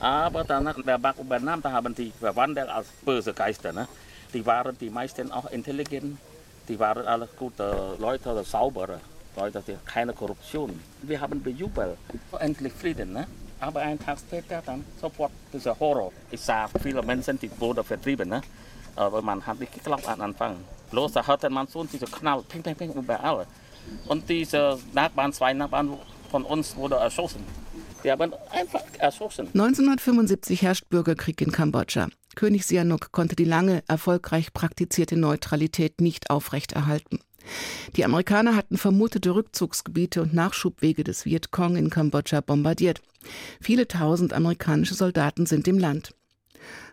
Aber 0.00 0.44
danach, 0.44 0.76
der 0.82 0.98
Bach 0.98 1.18
übernahm, 1.18 1.60
da 1.60 1.72
haben 1.72 1.94
die 1.94 2.12
verwandelt 2.18 2.68
als 2.68 2.88
böse 3.04 3.34
Geister. 3.34 3.72
Ne? 3.72 3.86
Die 4.32 4.44
waren 4.46 4.76
die 4.78 4.90
meisten 4.90 5.30
auch 5.30 5.50
intelligent, 5.50 6.18
die 6.68 6.78
waren 6.78 7.06
alle 7.06 7.28
gute 7.38 7.96
Leute, 7.98 8.30
oder 8.30 8.44
saubere 8.44 9.00
Leute, 9.36 9.62
die 9.66 9.76
keine 9.84 10.12
Korruption. 10.12 10.80
Wir 11.02 11.20
haben 11.20 11.42
bejubelt, 11.42 11.98
endlich 12.38 12.72
Frieden. 12.72 13.12
Ne? 13.12 13.26
Aber 13.60 13.80
einen 13.80 13.98
Tag 13.98 14.18
später 14.18 14.62
dann 14.64 14.84
sofort 15.00 15.32
dieser 15.52 15.78
Horror. 15.78 16.12
Ich 16.30 16.40
sah 16.40 16.68
viele 16.82 17.02
Menschen, 17.02 17.38
die 17.38 17.50
wurden 17.58 17.84
vertrieben. 17.84 18.28
Ne? 18.28 18.40
Aber 18.96 19.20
man 19.22 19.46
hat 19.46 19.60
nicht 19.60 19.74
geglaubt 19.74 20.08
am 20.08 20.20
Anfang. 20.20 20.56
Bloß 20.90 21.12
da 21.12 21.26
hörte 21.26 21.50
man 21.50 21.66
so 21.66 21.84
diese 21.84 22.06
Knall, 22.06 22.42
ping, 22.42 22.62
ping, 22.62 22.74
ping, 22.74 22.92
überall. 22.92 23.46
Und 24.08 24.28
diese 24.28 24.78
Nachbarn, 24.92 25.32
zwei 25.32 25.52
Nachbarn 25.52 25.96
von 26.30 26.44
uns 26.44 26.74
wurden 26.76 26.98
erschossen. 26.98 27.44
Die 28.02 28.10
haben 28.10 28.32
einfach 28.50 28.82
erschossen. 28.98 29.48
1975 29.48 30.62
herrscht 30.62 30.88
Bürgerkrieg 30.88 31.40
in 31.42 31.52
Kambodscha. 31.52 32.08
König 32.34 32.64
Sihanouk 32.64 33.12
konnte 33.12 33.36
die 33.36 33.44
lange 33.44 33.82
erfolgreich 33.88 34.52
praktizierte 34.54 35.16
Neutralität 35.16 36.00
nicht 36.00 36.30
aufrechterhalten. 36.30 37.20
Die 37.96 38.04
Amerikaner 38.04 38.56
hatten 38.56 38.76
vermutete 38.76 39.34
Rückzugsgebiete 39.34 40.22
und 40.22 40.34
Nachschubwege 40.34 41.04
des 41.04 41.24
Vietcong 41.24 41.76
in 41.76 41.90
Kambodscha 41.90 42.40
bombardiert. 42.40 43.02
Viele 43.60 43.88
tausend 43.88 44.32
amerikanische 44.32 44.94
Soldaten 44.94 45.46
sind 45.46 45.66
im 45.68 45.78
Land. 45.78 46.14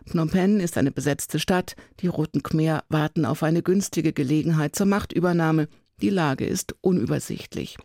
Phnom 0.06 0.30
Penh 0.30 0.60
ist 0.60 0.78
eine 0.78 0.90
besetzte 0.90 1.38
Stadt. 1.38 1.76
Die 2.00 2.06
Roten 2.06 2.42
Khmer 2.42 2.84
warten 2.88 3.24
auf 3.24 3.42
eine 3.42 3.62
günstige 3.62 4.12
Gelegenheit 4.12 4.74
zur 4.74 4.86
Machtübernahme. 4.86 5.68
Die 6.00 6.10
Lage 6.10 6.46
ist 6.46 6.74
unübersichtlich. 6.80 7.76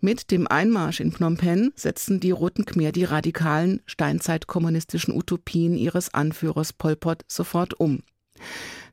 Mit 0.00 0.30
dem 0.30 0.46
Einmarsch 0.46 1.00
in 1.00 1.12
Phnom 1.12 1.36
Penh 1.36 1.72
setzen 1.76 2.20
die 2.20 2.32
Roten 2.32 2.66
Khmer 2.66 2.92
die 2.92 3.04
radikalen 3.04 3.80
steinzeitkommunistischen 3.86 5.14
Utopien 5.14 5.76
ihres 5.76 6.12
Anführers 6.12 6.72
Pol 6.72 6.96
Pot 6.96 7.24
sofort 7.26 7.80
um. 7.80 8.02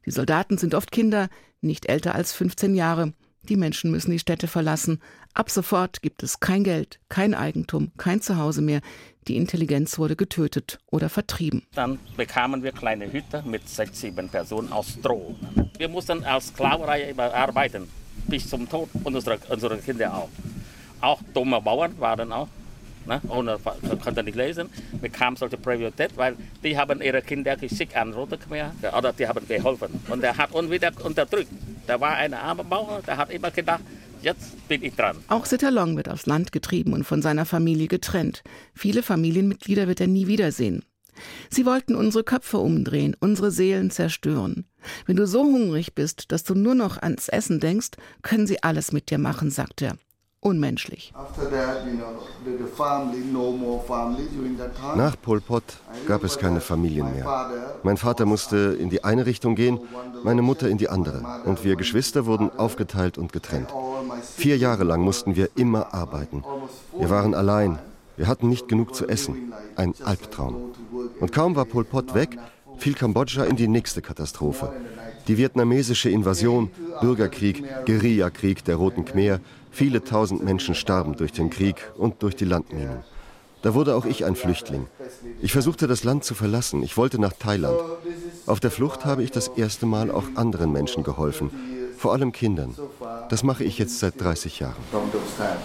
Die 0.06 0.12
Soldaten 0.12 0.58
sind 0.58 0.76
oft 0.76 0.92
Kinder, 0.92 1.30
nicht 1.62 1.88
älter 1.88 2.16
als 2.16 2.34
15 2.34 2.76
Jahre. 2.76 3.14
Die 3.50 3.56
Menschen 3.56 3.90
müssen 3.92 4.12
die 4.12 4.20
Städte 4.20 4.48
verlassen. 4.48 5.02
Ab 5.34 5.50
sofort 5.50 6.02
gibt 6.02 6.22
es 6.24 6.40
kein 6.40 6.64
Geld, 6.64 7.00
kein 7.10 7.34
Eigentum, 7.34 7.92
kein 7.98 8.22
Zuhause 8.22 8.62
mehr. 8.62 8.82
Die 9.28 9.38
Intelligenz 9.38 9.98
wurde 9.98 10.16
getötet 10.16 10.80
oder 10.88 11.10
vertrieben. 11.10 11.64
Dann 11.74 12.00
bekamen 12.18 12.64
wir 12.64 12.72
kleine 12.72 13.12
Hütte 13.12 13.44
mit 13.46 13.68
sechs, 13.68 14.02
sieben 14.02 14.30
Personen 14.30 14.72
aus 14.72 14.90
Stroh. 14.90 15.36
Wir 15.78 15.90
mussten 15.90 16.24
als 16.24 16.48
Sklaverei 16.50 17.16
arbeiten, 17.18 17.88
bis 18.28 18.50
zum 18.50 18.70
Tod 18.70 18.90
und 19.04 19.16
unsere, 19.16 19.40
unsere 19.50 19.78
Kinder 19.78 20.16
auch. 20.16 20.30
Auch 21.02 21.22
dumme 21.34 21.62
Bauern 21.62 22.00
waren 22.00 22.32
auch, 22.32 22.48
ne, 23.06 23.22
ohne 23.28 23.58
konnten 24.04 24.26
nicht 24.26 24.36
lesen, 24.36 24.70
bekamen 25.02 25.36
solche 25.36 25.58
Priorität, 25.58 26.12
weil 26.16 26.36
die 26.64 26.78
haben 26.78 27.02
ihre 27.02 27.22
Kinder 27.22 27.56
geschickt 27.56 27.96
an 27.96 28.14
Rote 28.14 28.38
Khmer 28.38 28.74
oder 28.98 29.14
die 29.14 29.28
haben 29.28 29.48
geholfen. 29.48 29.90
Und 30.10 30.24
er 30.24 30.38
hat 30.38 30.54
uns 30.54 30.70
wieder 30.70 30.92
unterdrückt. 31.04 31.50
Da 31.88 32.00
war 32.00 32.16
ein 32.16 32.34
armer 32.34 32.64
Bauer, 32.64 33.02
der 33.06 33.18
hat 33.18 33.32
immer 33.32 33.52
gedacht, 33.52 33.82
jetzt 34.22 34.68
bin 34.68 34.84
ich 34.84 34.96
dran. 34.96 35.18
Auch 35.28 35.46
Sitterlong 35.46 35.98
wird 35.98 36.10
aufs 36.10 36.26
Land 36.26 36.52
getrieben 36.52 36.94
und 36.94 37.04
von 37.04 37.22
seiner 37.22 37.46
Familie 37.46 37.88
getrennt. 37.88 38.44
Viele 38.74 39.04
Familienmitglieder 39.04 39.88
wird 39.88 40.02
er 40.02 40.08
nie 40.08 40.28
wiedersehen. 40.28 40.86
Sie 41.50 41.66
wollten 41.66 41.96
unsere 41.96 42.24
Köpfe 42.24 42.58
umdrehen, 42.58 43.16
unsere 43.20 43.52
Seelen 43.52 43.92
zerstören. 43.92 44.66
Wenn 45.06 45.18
du 45.18 45.28
so 45.28 45.44
hungrig 45.44 45.94
bist, 45.94 46.32
dass 46.32 46.44
du 46.44 46.56
nur 46.56 46.74
noch 46.74 46.98
ans 46.98 47.28
Essen 47.28 47.60
denkst, 47.60 47.90
können 48.22 48.48
sie 48.48 48.64
alles 48.64 48.92
mit 48.92 49.12
dir 49.12 49.18
machen, 49.18 49.52
sagt 49.52 49.82
er 49.82 49.98
unmenschlich. 50.42 51.14
Nach 54.96 55.22
Pol 55.22 55.40
Pot 55.40 55.64
gab 56.08 56.24
es 56.24 56.38
keine 56.38 56.62
Familien 56.62 57.14
mehr. 57.14 57.50
Mein 57.84 57.98
Vater 57.98 58.26
musste 58.26 58.78
in 58.80 58.90
die 58.90 59.04
eine 59.04 59.26
Richtung 59.26 59.56
gehen, 59.56 59.80
meine 60.24 60.42
Mutter 60.42 60.68
in 60.68 60.78
die 60.78 60.90
andere. 60.90 61.24
Und 61.46 61.64
wir 61.64 61.76
Geschwister 61.76 62.26
wurden 62.26 62.50
aufgeteilt 62.58 63.18
und 63.18 63.32
getrennt. 63.32 63.70
Vier 64.36 64.58
Jahre 64.58 64.84
lang 64.84 65.02
mussten 65.02 65.36
wir 65.36 65.50
immer 65.56 65.94
arbeiten. 65.94 66.44
Wir 66.98 67.10
waren 67.10 67.34
allein. 67.36 67.80
Wir 68.18 68.28
hatten 68.28 68.50
nicht 68.50 68.68
genug 68.68 68.94
zu 68.94 69.08
essen. 69.08 69.54
Ein 69.76 69.94
Albtraum. 70.04 70.74
Und 71.20 71.32
kaum 71.32 71.56
war 71.56 71.66
Pol 71.66 71.86
Pot 71.86 72.14
weg, 72.14 72.38
fiel 72.78 72.94
Kambodscha 72.94 73.46
in 73.46 73.56
die 73.56 73.68
nächste 73.68 74.02
Katastrophe. 74.02 74.74
Die 75.28 75.38
vietnamesische 75.38 76.10
Invasion, 76.10 76.72
Bürgerkrieg, 77.00 77.64
Guerillakrieg 77.86 78.66
der 78.66 78.76
Roten 78.76 79.06
Khmer, 79.06 79.40
Viele 79.72 80.04
tausend 80.04 80.44
Menschen 80.44 80.76
starben 80.76 81.16
durch 81.16 81.32
den 81.32 81.50
Krieg 81.50 81.92
und 81.98 82.22
durch 82.24 82.36
die 82.36 82.46
Landminen. 82.46 83.04
Da 83.62 83.74
wurde 83.74 83.96
auch 83.96 84.06
ich 84.06 84.26
ein 84.26 84.36
Flüchtling. 84.36 84.88
Ich 85.42 85.52
versuchte 85.52 85.88
das 85.88 86.04
Land 86.04 86.24
zu 86.24 86.34
verlassen. 86.34 86.84
Ich 86.84 86.98
wollte 86.98 87.20
nach 87.20 87.34
Thailand. 87.34 87.80
Auf 88.48 88.60
der 88.60 88.72
Flucht 88.72 89.06
habe 89.06 89.24
ich 89.24 89.32
das 89.32 89.50
erste 89.50 89.86
Mal 89.86 90.10
auch 90.10 90.24
anderen 90.36 90.72
Menschen 90.72 91.04
geholfen, 91.04 91.52
vor 91.96 92.12
allem 92.12 92.32
Kindern. 92.32 92.76
Das 93.30 93.44
mache 93.44 93.64
ich 93.64 93.78
jetzt 93.78 94.00
seit 94.00 94.20
30 94.20 94.60
Jahren. 94.60 94.82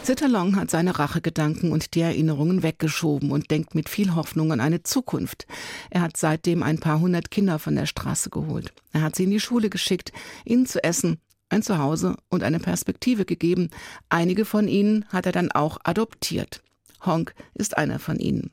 Sitterlong 0.02 0.56
hat 0.56 0.70
seine 0.70 0.98
Rachegedanken 0.98 1.72
und 1.72 1.94
die 1.94 2.02
Erinnerungen 2.02 2.62
weggeschoben 2.62 3.30
und 3.30 3.50
denkt 3.50 3.74
mit 3.74 3.88
viel 3.88 4.14
Hoffnung 4.14 4.52
an 4.52 4.60
eine 4.60 4.82
Zukunft. 4.82 5.46
Er 5.88 6.02
hat 6.02 6.18
seitdem 6.18 6.62
ein 6.62 6.78
paar 6.78 7.00
hundert 7.00 7.30
Kinder 7.30 7.58
von 7.58 7.74
der 7.74 7.86
Straße 7.86 8.28
geholt. 8.28 8.74
Er 8.92 9.02
hat 9.02 9.16
sie 9.16 9.24
in 9.24 9.30
die 9.30 9.40
Schule 9.40 9.70
geschickt, 9.70 10.12
ihnen 10.44 10.66
zu 10.66 10.84
essen 10.84 11.18
ein 11.48 11.62
Zuhause 11.62 12.16
und 12.28 12.42
eine 12.42 12.58
Perspektive 12.58 13.24
gegeben. 13.24 13.70
Einige 14.08 14.44
von 14.44 14.68
ihnen 14.68 15.04
hat 15.08 15.26
er 15.26 15.32
dann 15.32 15.52
auch 15.52 15.78
adoptiert. 15.84 16.62
Honk 17.04 17.34
ist 17.54 17.76
einer 17.76 17.98
von 17.98 18.18
ihnen. 18.18 18.50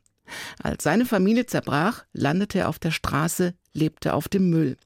Als 0.61 0.83
seine 0.83 1.05
Familie 1.05 1.45
zerbrach, 1.45 2.05
landete 2.13 2.59
er 2.59 2.69
auf 2.69 2.79
der 2.79 2.91
Straße, 2.91 3.53
lebte 3.73 4.13
auf 4.13 4.27
dem 4.27 4.49
Müll. 4.49 4.77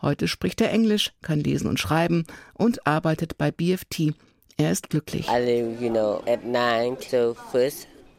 Heute 0.00 0.28
spricht 0.28 0.60
er 0.60 0.70
Englisch, 0.70 1.12
kann 1.22 1.40
lesen 1.40 1.66
und 1.66 1.80
schreiben 1.80 2.26
und 2.54 2.86
arbeitet 2.86 3.38
bei 3.38 3.50
BFT. 3.50 4.14
Er 4.56 4.70
ist 4.70 4.90
glücklich. 4.90 5.28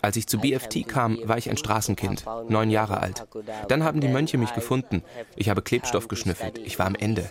Als 0.05 0.17
ich 0.17 0.27
zu 0.27 0.37
BFT 0.37 0.87
kam, 0.87 1.17
war 1.23 1.39
ich 1.39 1.49
ein 1.49 1.57
Straßenkind, 1.57 2.25
neun 2.47 2.69
Jahre 2.69 3.01
alt. 3.01 3.25
Dann 3.69 3.83
haben 3.83 4.01
die 4.01 4.07
Mönche 4.07 4.37
mich 4.37 4.53
gefunden. 4.53 5.01
Ich 5.35 5.49
habe 5.49 5.63
Klebstoff 5.63 6.07
geschnüffelt. 6.07 6.59
Ich 6.59 6.77
war 6.77 6.85
am 6.85 6.93
Ende. 6.93 7.27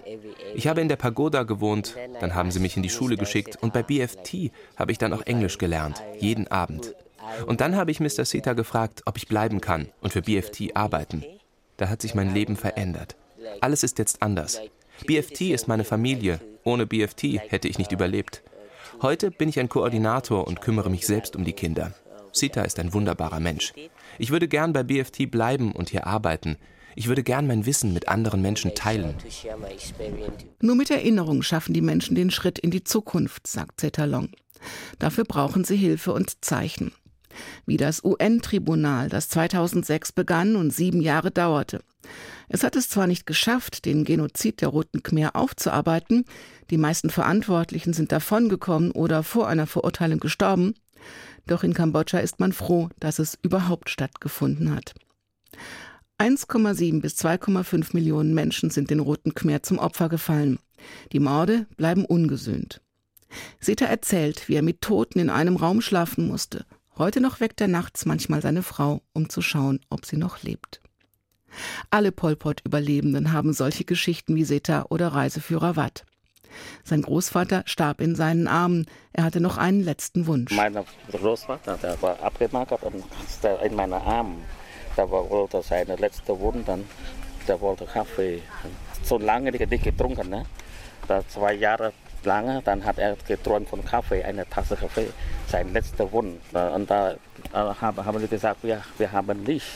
Ich 0.57 0.67
habe 0.67 0.81
in 0.81 0.89
der 0.89 0.97
Pagoda 0.97 1.45
gewohnt. 1.45 1.95
Dann 2.19 2.35
haben 2.35 2.51
sie 2.51 2.59
mich 2.59 2.77
in 2.77 2.83
die 2.83 2.91
Schule 2.91 3.17
geschickt. 3.17 3.59
Und 3.63 3.73
bei 3.73 3.85
BFT 3.85 4.51
habe 4.75 4.91
ich 4.91 4.99
dann 4.99 5.13
auch 5.13 5.23
Englisch 5.23 5.59
gelernt. 5.59 6.03
Jeden 6.19 6.49
Abend. 6.49 6.97
Und 7.47 7.61
dann 7.61 7.77
habe 7.77 7.93
ich 7.93 8.01
Mr. 8.01 8.25
Seta 8.25 8.55
gefragt, 8.55 9.03
ob 9.05 9.19
ich 9.19 9.29
bleiben 9.29 9.61
kann 9.61 9.87
und 10.01 10.13
für 10.13 10.23
BFT 10.23 10.75
arbeiten. 10.75 11.25
Da 11.77 11.89
hat 11.89 12.03
sich 12.03 12.17
mein 12.17 12.35
Leben 12.35 12.57
verändert. 12.57 13.15
Alles 13.61 13.85
ist 13.85 14.01
jetzt 14.01 14.21
anders. 14.21 14.61
BFT 15.07 15.43
ist 15.43 15.69
meine 15.69 15.85
Familie. 15.85 16.41
Ohne 16.65 16.87
BFT 16.87 17.39
hätte 17.51 17.69
ich 17.69 17.79
nicht 17.79 17.93
überlebt. 17.93 18.43
Heute 19.01 19.31
bin 19.31 19.49
ich 19.49 19.61
ein 19.61 19.69
Koordinator 19.69 20.47
und 20.49 20.61
kümmere 20.61 20.91
mich 20.91 21.07
selbst 21.07 21.37
um 21.37 21.45
die 21.45 21.53
Kinder. 21.53 21.93
Sita 22.35 22.63
ist 22.63 22.79
ein 22.79 22.93
wunderbarer 22.93 23.41
Mensch. 23.41 23.73
Ich 24.19 24.31
würde 24.31 24.49
gern 24.49 24.73
bei 24.73 24.83
BFT 24.83 25.31
bleiben 25.31 25.73
und 25.73 25.91
hier 25.91 26.07
arbeiten. 26.07 26.57
Ich 26.97 27.09
würde 27.09 27.23
gern 27.23 27.47
mein 27.47 27.67
Wissen 27.67 27.93
mit 27.93 28.09
anderen 28.09 28.43
Menschen 28.43 28.75
teilen. 28.75 29.15
Nur 30.61 30.77
mit 30.77 30.91
Erinnerung 30.91 31.43
schaffen 31.43 31.75
die 31.75 31.81
Menschen 31.81 32.15
den 32.15 32.31
Schritt 32.31 32.59
in 32.59 32.71
die 32.71 32.85
Zukunft, 32.85 33.47
sagt 33.47 33.81
Zetalong. 33.81 34.31
Dafür 34.99 35.25
brauchen 35.25 35.65
sie 35.65 35.77
Hilfe 35.77 36.13
und 36.13 36.45
Zeichen. 36.45 36.93
Wie 37.67 37.77
das 37.77 38.05
UN-Tribunal, 38.05 39.09
das 39.09 39.29
2006 39.29 40.13
begann 40.13 40.55
und 40.55 40.73
sieben 40.73 41.01
Jahre 41.01 41.33
dauerte. 41.33 41.81
Es 42.49 42.63
hat 42.63 42.77
es 42.77 42.89
zwar 42.89 43.07
nicht 43.07 43.27
geschafft, 43.27 43.87
den 43.87 44.05
Genozid 44.05 44.61
der 44.61 44.69
Roten 44.69 45.03
Khmer 45.03 45.35
aufzuarbeiten, 45.35 46.25
die 46.71 46.79
meisten 46.79 47.11
Verantwortlichen 47.11 47.93
sind 47.93 48.13
davongekommen 48.13 48.93
oder 48.93 49.23
vor 49.23 49.49
einer 49.49 49.67
Verurteilung 49.67 50.21
gestorben, 50.21 50.75
doch 51.47 51.65
in 51.65 51.75
Kambodscha 51.75 52.19
ist 52.19 52.41
man 52.41 52.53
froh, 52.53 52.89
dass 53.01 53.19
es 53.19 53.39
überhaupt 53.43 53.91
stattgefunden 53.91 54.75
hat. 54.75 54.95
1,7 56.19 57.01
bis 57.01 57.17
2,5 57.17 57.89
Millionen 57.93 58.35
Menschen 58.35 58.71
sind 58.71 58.91
den 58.91 59.01
Roten 59.01 59.35
Khmer 59.35 59.63
zum 59.63 59.79
Opfer 59.79 60.09
gefallen. 60.09 60.59
Die 61.13 61.21
Morde 61.21 61.67
bleiben 61.77 62.05
ungesühnt. 62.05 62.81
Seta 63.59 63.87
erzählt, 63.87 64.49
wie 64.49 64.55
er 64.55 64.63
mit 64.63 64.81
Toten 64.81 65.19
in 65.19 65.31
einem 65.31 65.57
Raum 65.57 65.81
schlafen 65.81 66.29
musste. 66.29 66.67
Heute 66.97 67.21
noch 67.21 67.41
weckt 67.41 67.61
er 67.61 67.69
nachts 67.69 68.07
manchmal 68.07 68.43
seine 68.43 68.63
Frau, 68.63 69.03
um 69.13 69.29
zu 69.29 69.43
schauen, 69.43 69.81
ob 69.91 70.07
sie 70.07 70.17
noch 70.17 70.43
lebt. 70.43 70.81
Alle 71.91 72.13
Pol 72.13 72.37
Pot-Überlebenden 72.37 73.33
haben 73.33 73.53
solche 73.53 73.85
Geschichten 73.85 74.37
wie 74.37 74.45
Seta 74.45 74.87
oder 74.91 75.09
Reiseführer 75.09 75.77
Watt. 75.77 76.05
Sein 76.85 77.03
Großvater 77.03 77.63
starb 77.67 78.01
in 78.01 78.15
seinen 78.15 78.47
Armen. 78.49 78.87
Er 79.13 79.25
hatte 79.25 79.41
noch 79.41 79.59
einen 79.59 79.83
letzten 79.83 80.27
Wunsch. 80.27 80.53
Mein 80.53 80.77
Großvater, 81.11 81.77
der 81.77 82.01
war 82.03 82.21
abgemagert 82.23 82.83
und 82.85 83.05
in 83.63 83.75
meinen 83.75 83.93
Armen. 83.95 84.43
Da 84.97 85.09
wollte 85.11 85.63
seine 85.63 85.97
letzte 85.97 86.37
dann, 86.67 86.85
der 87.49 87.61
wollte 87.61 87.85
Kaffee. 87.85 88.43
So 89.03 89.19
lange 89.19 89.51
nicht 89.51 89.83
getrunken, 89.83 90.29
ne? 90.31 90.45
Da 91.09 91.27
zwei 91.29 91.55
Jahre 91.55 91.93
lange, 92.25 92.63
dann 92.65 92.85
hat 92.85 92.99
er 92.99 93.17
getrunken 93.27 93.67
von 93.67 93.85
Kaffee, 93.85 94.23
eine 94.25 94.49
Tasse 94.49 94.77
Kaffee, 94.77 95.09
sein 95.49 95.73
letzter 95.73 96.11
Wunsch. 96.13 96.41
Und 96.53 96.91
da 96.91 97.17
haben 97.53 98.21
wir 98.21 98.29
gesagt, 98.29 98.63
wir, 98.63 98.83
wir 98.97 99.13
haben 99.13 99.43
nicht 99.43 99.67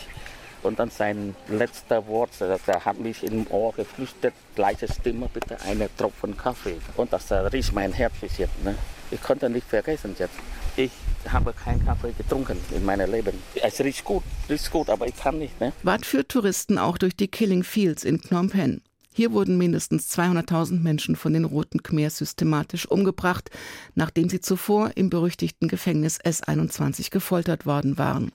und 0.62 0.78
dann 0.78 0.90
sein 0.90 1.34
letzter 1.48 2.06
Wort, 2.06 2.30
der 2.40 2.84
hat 2.84 2.98
mich 2.98 3.22
im 3.22 3.46
Ohr 3.50 3.72
geflüstert, 3.72 4.34
gleiche 4.54 4.88
Stimme, 4.92 5.28
bitte 5.32 5.60
eine 5.62 5.88
Tropfen 5.96 6.36
Kaffee. 6.36 6.78
Und 6.96 7.12
das 7.12 7.30
riecht 7.30 7.72
mein 7.72 7.92
Herz 7.92 8.14
bis 8.20 8.38
jetzt. 8.38 8.62
Ne? 8.64 8.74
Ich 9.10 9.22
konnte 9.22 9.48
nicht 9.48 9.66
vergessen 9.66 10.14
jetzt. 10.18 10.34
Ich 10.76 10.90
habe 11.28 11.52
keinen 11.52 11.84
Kaffee 11.84 12.12
getrunken 12.12 12.58
in 12.70 12.84
meinem 12.84 13.10
Leben. 13.10 13.32
Es 13.54 13.80
riecht 13.80 14.04
gut, 14.04 14.22
riecht 14.48 14.70
gut, 14.70 14.88
aber 14.90 15.06
ich 15.06 15.16
kann 15.16 15.38
nicht. 15.38 15.60
Ne? 15.60 15.72
Watt 15.82 16.06
führt 16.06 16.28
Touristen 16.28 16.78
auch 16.78 16.98
durch 16.98 17.16
die 17.16 17.28
Killing 17.28 17.64
Fields 17.64 18.04
in 18.04 18.20
Phnom 18.20 18.50
Penh. 18.50 18.80
Hier 19.18 19.32
wurden 19.32 19.58
mindestens 19.58 20.16
200.000 20.16 20.80
Menschen 20.80 21.16
von 21.16 21.32
den 21.32 21.44
Roten 21.44 21.82
Khmer 21.82 22.08
systematisch 22.08 22.86
umgebracht, 22.86 23.50
nachdem 23.96 24.28
sie 24.28 24.40
zuvor 24.40 24.92
im 24.94 25.10
berüchtigten 25.10 25.66
Gefängnis 25.66 26.20
S21 26.20 27.10
gefoltert 27.10 27.66
worden 27.66 27.98
waren. 27.98 28.30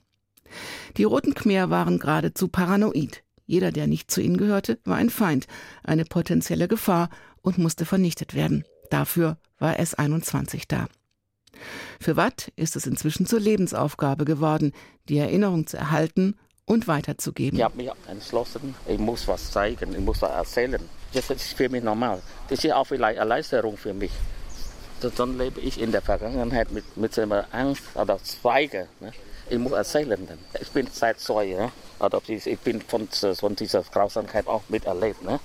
Die 0.97 1.03
Roten 1.03 1.33
Khmer 1.33 1.69
waren 1.69 1.99
geradezu 1.99 2.47
paranoid. 2.47 3.23
Jeder, 3.45 3.71
der 3.71 3.87
nicht 3.87 4.09
zu 4.09 4.21
ihnen 4.21 4.37
gehörte, 4.37 4.79
war 4.85 4.95
ein 4.95 5.09
Feind, 5.09 5.47
eine 5.83 6.05
potenzielle 6.05 6.67
Gefahr 6.67 7.09
und 7.41 7.57
musste 7.57 7.85
vernichtet 7.85 8.33
werden. 8.33 8.63
Dafür 8.89 9.37
war 9.59 9.75
S21 9.75 10.63
da. 10.67 10.87
Für 11.99 12.15
Watt 12.15 12.51
ist 12.55 12.75
es 12.75 12.85
inzwischen 12.85 13.25
zur 13.25 13.39
Lebensaufgabe 13.39 14.25
geworden, 14.25 14.73
die 15.09 15.17
Erinnerung 15.17 15.67
zu 15.67 15.77
erhalten 15.77 16.35
und 16.65 16.87
weiterzugeben. 16.87 17.59
Ich 17.59 17.63
habe 17.63 17.77
mich 17.77 17.89
entschlossen, 18.07 18.75
ich 18.87 18.97
muss 18.97 19.27
was 19.27 19.51
zeigen, 19.51 19.93
ich 19.93 19.99
muss 19.99 20.21
was 20.21 20.31
erzählen. 20.31 20.81
Das 21.13 21.29
ist 21.29 21.53
für 21.53 21.69
mich 21.69 21.83
normal. 21.83 22.21
Das 22.49 22.63
ist 22.63 22.71
auch 22.71 22.85
vielleicht 22.85 23.19
eine 23.19 23.29
Erleichterung 23.31 23.77
für 23.77 23.93
mich. 23.93 24.11
Sonst 24.99 25.37
lebe 25.37 25.59
ich 25.59 25.81
in 25.81 25.91
der 25.91 26.01
Vergangenheit 26.01 26.71
mit, 26.71 26.95
mit 26.95 27.17
Angst 27.51 27.83
oder 27.95 28.17
Schweigen. 28.19 28.87
Ne? 29.01 29.11
Ich 29.53 29.59
muss 29.59 29.73
erzählen. 29.73 30.27
Ich 30.59 30.71
bin 30.71 30.91
Zeitzeuge. 30.91 31.71
Oder 31.99 32.19
ich 32.27 32.59
bin 32.61 32.81
von, 32.81 33.07
von 33.07 33.55
dieser 33.55 33.83
Grausamkeit 33.83 34.47
auch 34.47 34.63
miterlebt. 34.67 35.23
Ne? 35.23 35.39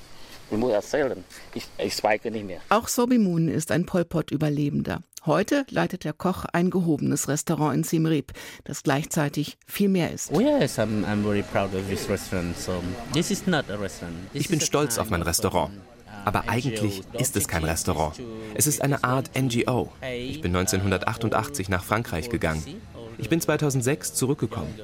Ich 0.51 0.57
muss 0.57 0.73
erzählen. 0.73 1.23
Ich, 1.53 1.67
ich 1.77 1.93
schweige 1.95 2.31
nicht 2.31 2.47
mehr. 2.47 2.61
Auch 2.71 2.89
Sobi 2.89 3.19
Moon 3.19 3.49
ist 3.49 3.71
ein 3.71 3.85
Pol 3.85 4.07
Pot-Überlebender. 4.07 5.01
Heute 5.27 5.67
leitet 5.69 6.05
der 6.05 6.15
Koch 6.15 6.47
ein 6.55 6.71
gehobenes 6.71 7.29
Restaurant 7.29 7.77
in 7.77 7.85
Siem 7.85 8.07
Reap, 8.07 8.33
das 8.65 8.83
gleichzeitig 8.83 9.59
viel 9.67 9.91
mehr 9.91 10.11
ist. 10.11 10.31
Oh 10.33 10.41
ich 14.33 14.49
bin 14.49 14.61
stolz 14.63 14.97
auf 14.97 15.11
mein 15.11 15.21
Restaurant. 15.21 15.71
Aber 16.25 16.49
eigentlich 16.49 17.03
ist 17.13 17.37
es 17.37 17.47
kein 17.47 17.65
Restaurant. 17.65 18.19
Es 18.55 18.67
ist 18.67 18.81
eine 18.81 19.05
Art 19.05 19.31
NGO. 19.39 19.93
Ich 20.11 20.41
bin 20.41 20.57
1988 20.57 21.69
nach 21.69 21.85
Frankreich 21.85 22.31
gegangen. 22.31 22.65
Ich 23.19 23.29
bin 23.29 23.41
2006 23.41 24.15
zurückgekommen. 24.15 24.75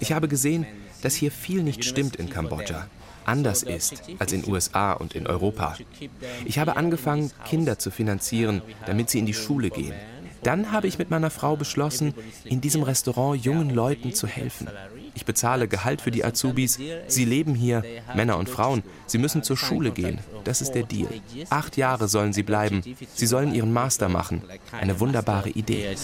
Ich 0.00 0.12
habe 0.12 0.28
gesehen, 0.28 0.66
dass 1.02 1.14
hier 1.14 1.30
viel 1.30 1.62
nicht 1.62 1.84
stimmt 1.84 2.16
in 2.16 2.28
Kambodscha, 2.28 2.88
anders 3.24 3.62
ist 3.62 4.02
als 4.18 4.32
in 4.32 4.48
USA 4.48 4.92
und 4.92 5.14
in 5.14 5.26
Europa. 5.26 5.76
Ich 6.44 6.58
habe 6.58 6.76
angefangen, 6.76 7.30
Kinder 7.44 7.78
zu 7.78 7.90
finanzieren, 7.90 8.62
damit 8.86 9.10
sie 9.10 9.20
in 9.20 9.26
die 9.26 9.34
Schule 9.34 9.70
gehen. 9.70 9.94
Dann 10.42 10.72
habe 10.72 10.88
ich 10.88 10.98
mit 10.98 11.10
meiner 11.10 11.30
Frau 11.30 11.56
beschlossen, 11.56 12.14
in 12.44 12.60
diesem 12.60 12.82
Restaurant 12.82 13.42
jungen 13.42 13.70
Leuten 13.70 14.12
zu 14.12 14.26
helfen. 14.26 14.68
Ich 15.14 15.24
bezahle 15.24 15.68
Gehalt 15.68 16.00
für 16.00 16.10
die 16.10 16.24
Azubis. 16.24 16.78
Sie 17.06 17.24
leben 17.24 17.54
hier, 17.54 17.82
Männer 18.14 18.38
und 18.38 18.48
Frauen. 18.48 18.82
Sie 19.06 19.18
müssen 19.18 19.42
zur 19.42 19.56
Schule 19.56 19.90
gehen. 19.90 20.18
Das 20.44 20.60
ist 20.60 20.72
der 20.72 20.84
Deal. 20.84 21.08
Acht 21.50 21.76
Jahre 21.76 22.08
sollen 22.08 22.32
sie 22.32 22.42
bleiben. 22.42 22.82
Sie 23.14 23.26
sollen 23.26 23.54
ihren 23.54 23.72
Master 23.72 24.08
machen. 24.08 24.42
Eine 24.72 25.00
wunderbare 25.00 25.50
Idee. 25.50 25.94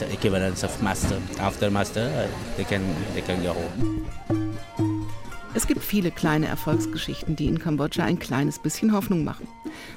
Es 5.53 5.67
gibt 5.67 5.83
viele 5.83 6.11
kleine 6.13 6.47
Erfolgsgeschichten, 6.47 7.35
die 7.35 7.47
in 7.47 7.59
Kambodscha 7.59 8.05
ein 8.05 8.21
kleines 8.21 8.61
bisschen 8.61 8.93
Hoffnung 8.93 9.25
machen. 9.25 9.49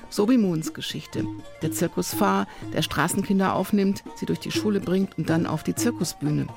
Sobi 0.10 0.38
Moons 0.38 0.73
Geschichte. 0.73 1.26
Der 1.62 1.71
Zirkus 1.71 2.13
Fahr, 2.13 2.47
der 2.73 2.82
Straßenkinder 2.82 3.54
aufnimmt, 3.54 4.04
sie 4.15 4.26
durch 4.26 4.39
die 4.39 4.52
Schule 4.52 4.80
bringt 4.80 5.17
und 5.17 5.30
dann 5.30 5.45
auf 5.45 5.63
die 5.63 5.76
Zirkusbühne. 5.76 6.47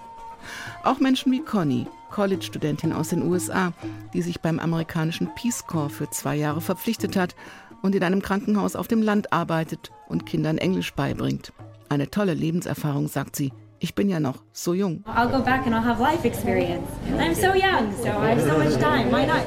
Auch 0.82 0.98
Menschen 0.98 1.32
wie 1.32 1.40
Conny, 1.40 1.86
College-Studentin 2.16 2.94
aus 2.94 3.10
den 3.10 3.30
USA, 3.30 3.74
die 4.14 4.22
sich 4.22 4.40
beim 4.40 4.58
amerikanischen 4.58 5.28
Peace 5.34 5.66
Corps 5.66 5.92
für 5.92 6.08
zwei 6.08 6.34
Jahre 6.34 6.62
verpflichtet 6.62 7.14
hat 7.14 7.36
und 7.82 7.94
in 7.94 8.02
einem 8.02 8.22
Krankenhaus 8.22 8.74
auf 8.74 8.88
dem 8.88 9.02
Land 9.02 9.34
arbeitet 9.34 9.90
und 10.08 10.24
Kindern 10.24 10.56
Englisch 10.56 10.94
beibringt. 10.94 11.52
Eine 11.90 12.08
tolle 12.08 12.32
Lebenserfahrung, 12.32 13.08
sagt 13.08 13.36
sie. 13.36 13.52
Ich 13.80 13.94
bin 13.94 14.08
ja 14.08 14.18
noch 14.18 14.42
so 14.54 14.72
jung. 14.72 15.04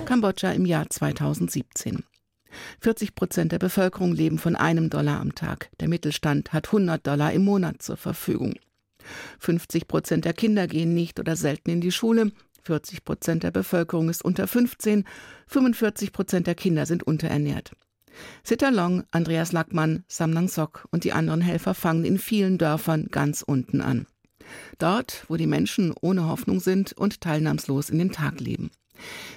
Kambodscha 0.05 0.51
im 0.51 0.67
Jahr 0.67 0.87
2017. 0.87 2.03
40 2.81 3.15
Prozent 3.15 3.51
der 3.51 3.57
Bevölkerung 3.57 4.13
leben 4.13 4.37
von 4.37 4.55
einem 4.55 4.91
Dollar 4.91 5.19
am 5.21 5.33
Tag. 5.33 5.71
Der 5.79 5.89
Mittelstand 5.89 6.53
hat 6.53 6.67
100 6.67 7.07
Dollar 7.07 7.33
im 7.33 7.45
Monat 7.45 7.81
zur 7.81 7.97
Verfügung. 7.97 8.53
50 9.39 9.87
Prozent 9.87 10.25
der 10.25 10.33
Kinder 10.33 10.67
gehen 10.67 10.93
nicht 10.93 11.19
oder 11.19 11.35
selten 11.35 11.71
in 11.71 11.81
die 11.81 11.91
Schule. 11.91 12.31
40 12.63 13.03
Prozent 13.03 13.43
der 13.43 13.51
Bevölkerung 13.51 14.09
ist 14.09 14.23
unter 14.23 14.47
15. 14.47 15.05
45 15.47 16.11
Prozent 16.11 16.47
der 16.47 16.55
Kinder 16.55 16.85
sind 16.85 17.03
unterernährt. 17.03 17.71
Long, 18.71 19.03
Andreas 19.11 19.51
Lackmann, 19.51 20.03
Samnang 20.07 20.47
Sok 20.47 20.87
und 20.91 21.03
die 21.03 21.13
anderen 21.13 21.41
Helfer 21.41 21.73
fangen 21.73 22.05
in 22.05 22.17
vielen 22.17 22.57
Dörfern 22.57 23.07
ganz 23.11 23.41
unten 23.41 23.81
an. 23.81 24.07
Dort, 24.77 25.25
wo 25.27 25.35
die 25.35 25.47
Menschen 25.47 25.93
ohne 26.01 26.27
Hoffnung 26.27 26.59
sind 26.59 26.93
und 26.93 27.21
teilnahmslos 27.21 27.89
in 27.89 27.99
den 27.99 28.11
Tag 28.11 28.39
leben. 28.39 28.71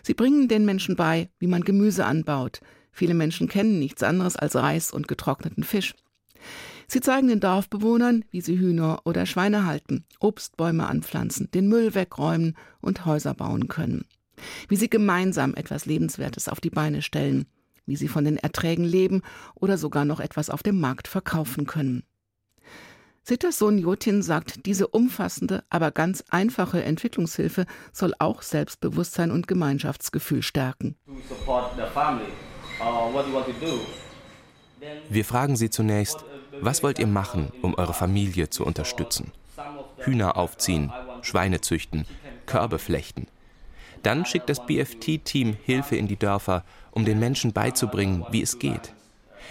Sie 0.03 0.15
bringen 0.15 0.49
den 0.49 0.65
Menschen 0.65 0.97
bei, 0.97 1.29
wie 1.39 1.47
man 1.47 1.63
Gemüse 1.63 2.05
anbaut. 2.05 2.61
Viele 2.91 3.15
Menschen 3.15 3.49
kennen 3.49 3.79
nichts 3.79 4.03
anderes 4.03 4.37
als 4.37 4.57
Reis 4.57 4.91
und 4.91 5.09
getrockneten 5.09 5.65
Fisch. 5.65 5.95
Sie 6.93 7.01
zeigen 7.01 7.29
den 7.29 7.41
Dorfbewohnern, 7.41 8.23
wie 8.33 8.43
sie 8.43 8.59
Hühner 8.59 9.01
oder 9.07 9.25
Schweine 9.25 9.65
halten, 9.65 10.05
Obstbäume 10.21 10.87
anpflanzen, 10.87 11.51
den 11.51 11.67
Müll 11.67 11.95
wegräumen 11.95 12.55
und 12.83 13.07
Häuser 13.07 13.33
bauen 13.33 13.69
können. 13.69 14.05
Wie 14.69 14.77
sie 14.77 14.91
gemeinsam 14.91 15.55
etwas 15.55 15.87
Lebenswertes 15.87 16.51
auf 16.51 16.61
die 16.61 16.69
Beine 16.69 17.01
stellen, 17.01 17.47
wie 17.87 17.97
sie 17.97 18.09
von 18.09 18.27
den 18.27 18.37
Erträgen 18.37 18.85
leben 18.85 19.23
oder 19.55 19.79
sogar 19.79 20.05
noch 20.05 20.21
etwas 20.21 20.51
auf 20.51 20.63
dem 20.63 20.81
Markt 20.81 21.09
verkaufen 21.09 21.65
können. 21.65 22.03
Sitters 23.23 23.57
Sohn 23.57 23.79
Jotin 23.79 24.21
sagt, 24.21 24.67
diese 24.67 24.87
umfassende, 24.87 25.65
aber 25.71 25.93
ganz 25.93 26.23
einfache 26.29 26.85
Entwicklungshilfe 26.85 27.65
soll 27.95 28.13
auch 28.19 28.43
Selbstbewusstsein 28.43 29.31
und 29.31 29.49
Gemeinschaftsgefühl 29.49 30.43
stärken. 30.43 30.97
Wir 35.09 35.25
fragen 35.25 35.57
sie 35.57 35.71
zunächst, 35.71 36.25
was 36.61 36.83
wollt 36.83 36.99
ihr 36.99 37.07
machen, 37.07 37.53
um 37.63 37.75
eure 37.75 37.95
Familie 37.95 38.51
zu 38.51 38.65
unterstützen? 38.65 39.33
Hühner 39.99 40.37
aufziehen, 40.37 40.93
Schweine 41.23 41.61
züchten, 41.61 42.07
Körbe 42.47 42.79
flechten. 42.79 43.27
Dann 44.03 44.27
schickt 44.27 44.49
das 44.49 44.67
BFT-Team 44.67 45.57
Hilfe 45.65 45.97
in 45.97 46.09
die 46.09 46.17
Dörfer, 46.17 46.65
um 46.91 47.05
den 47.05 47.19
Menschen 47.19 47.53
beizubringen, 47.53 48.27
wie 48.31 48.43
es 48.43 48.59
geht. 48.59 48.93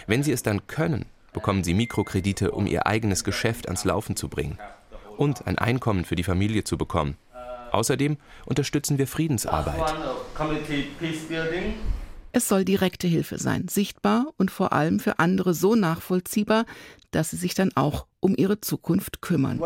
Wenn 0.08 0.24
sie 0.24 0.32
es 0.32 0.44
dann 0.44 0.68
können, 0.68 1.06
bekommen 1.34 1.64
sie 1.64 1.74
Mikrokredite, 1.74 2.52
um 2.52 2.68
ihr 2.68 2.86
eigenes 2.86 3.24
Geschäft 3.24 3.68
ans 3.68 3.86
Laufen 3.86 4.16
zu 4.16 4.28
bringen 4.28 4.58
und 5.18 5.48
ein 5.48 5.58
Einkommen 5.58 6.04
für 6.04 6.16
die 6.16 6.24
Familie 6.24 6.64
zu 6.64 6.78
bekommen. 6.78 7.18
Außerdem 7.72 8.18
unterstützen 8.46 8.98
wir 8.98 9.08
Friedensarbeit. 9.08 9.96
Es 12.34 12.48
soll 12.48 12.64
direkte 12.64 13.08
Hilfe 13.08 13.38
sein, 13.38 13.68
sichtbar 13.68 14.28
und 14.38 14.52
vor 14.52 14.72
allem 14.72 15.00
für 15.00 15.20
andere 15.20 15.54
so 15.54 15.76
nachvollziehbar, 15.76 16.66
dass 17.12 17.32
sie 17.32 17.38
sich 17.38 17.54
dann 17.54 17.72
auch 17.76 18.06
um 18.22 18.36
ihre 18.38 18.62
Zukunft 18.62 19.22
kümmern. 19.22 19.60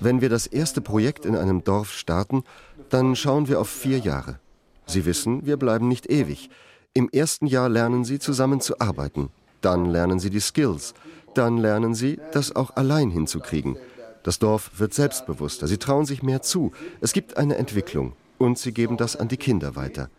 Wenn 0.00 0.20
wir 0.20 0.28
das 0.28 0.46
erste 0.46 0.80
Projekt 0.80 1.24
in 1.26 1.36
einem 1.36 1.64
Dorf 1.64 1.92
starten, 1.92 2.44
dann 2.90 3.16
schauen 3.16 3.48
wir 3.48 3.60
auf 3.60 3.68
vier 3.68 3.98
Jahre. 3.98 4.38
Sie 4.86 5.04
wissen, 5.04 5.44
wir 5.44 5.56
bleiben 5.56 5.88
nicht 5.88 6.10
ewig. 6.10 6.50
Im 6.94 7.08
ersten 7.08 7.46
Jahr 7.46 7.68
lernen 7.68 8.04
sie 8.04 8.18
zusammen 8.18 8.60
zu 8.60 8.78
arbeiten. 8.78 9.30
Dann 9.60 9.86
lernen 9.86 10.20
sie 10.20 10.30
die 10.30 10.40
Skills. 10.40 10.94
Dann 11.34 11.56
lernen 11.58 11.94
sie, 11.94 12.20
das 12.32 12.54
auch 12.54 12.76
allein 12.76 13.10
hinzukriegen. 13.10 13.76
Das 14.22 14.38
Dorf 14.38 14.70
wird 14.78 14.94
selbstbewusster. 14.94 15.66
Sie 15.66 15.78
trauen 15.78 16.04
sich 16.04 16.22
mehr 16.22 16.42
zu. 16.42 16.72
Es 17.00 17.12
gibt 17.12 17.36
eine 17.38 17.56
Entwicklung. 17.56 18.12
Und 18.42 18.58
sie 18.58 18.72
geben 18.72 18.96
das 18.96 19.14
an 19.14 19.28
die 19.28 19.36
Kinder 19.36 19.76
weiter. 19.76 20.10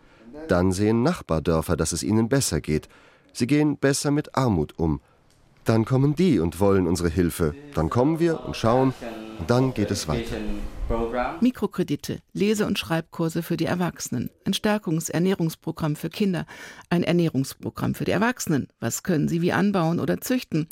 Dann 0.47 0.71
sehen 0.71 1.03
Nachbardörfer, 1.03 1.75
dass 1.75 1.91
es 1.91 2.03
ihnen 2.03 2.29
besser 2.29 2.61
geht. 2.61 2.87
Sie 3.33 3.47
gehen 3.47 3.77
besser 3.77 4.11
mit 4.11 4.37
Armut 4.37 4.79
um. 4.79 5.01
Dann 5.65 5.83
kommen 5.83 6.15
die 6.15 6.39
und 6.39 6.61
wollen 6.61 6.87
unsere 6.87 7.09
Hilfe. 7.09 7.53
Dann 7.75 7.89
kommen 7.89 8.19
wir 8.19 8.45
und 8.45 8.55
schauen. 8.55 8.93
Und 9.39 9.49
dann 9.49 9.73
geht 9.73 9.91
es 9.91 10.07
weiter. 10.07 10.37
Mikrokredite, 11.41 12.19
Lese- 12.31 12.65
und 12.65 12.79
Schreibkurse 12.79 13.43
für 13.43 13.57
die 13.57 13.65
Erwachsenen, 13.65 14.29
ein 14.45 14.53
Stärkungs-Ernährungsprogramm 14.53 15.97
für 15.97 16.09
Kinder, 16.09 16.45
ein 16.89 17.03
Ernährungsprogramm 17.03 17.93
für 17.93 18.05
die 18.05 18.11
Erwachsenen. 18.11 18.69
Was 18.79 19.03
können 19.03 19.27
sie 19.27 19.41
wie 19.41 19.51
anbauen 19.51 19.99
oder 19.99 20.21
züchten? 20.21 20.69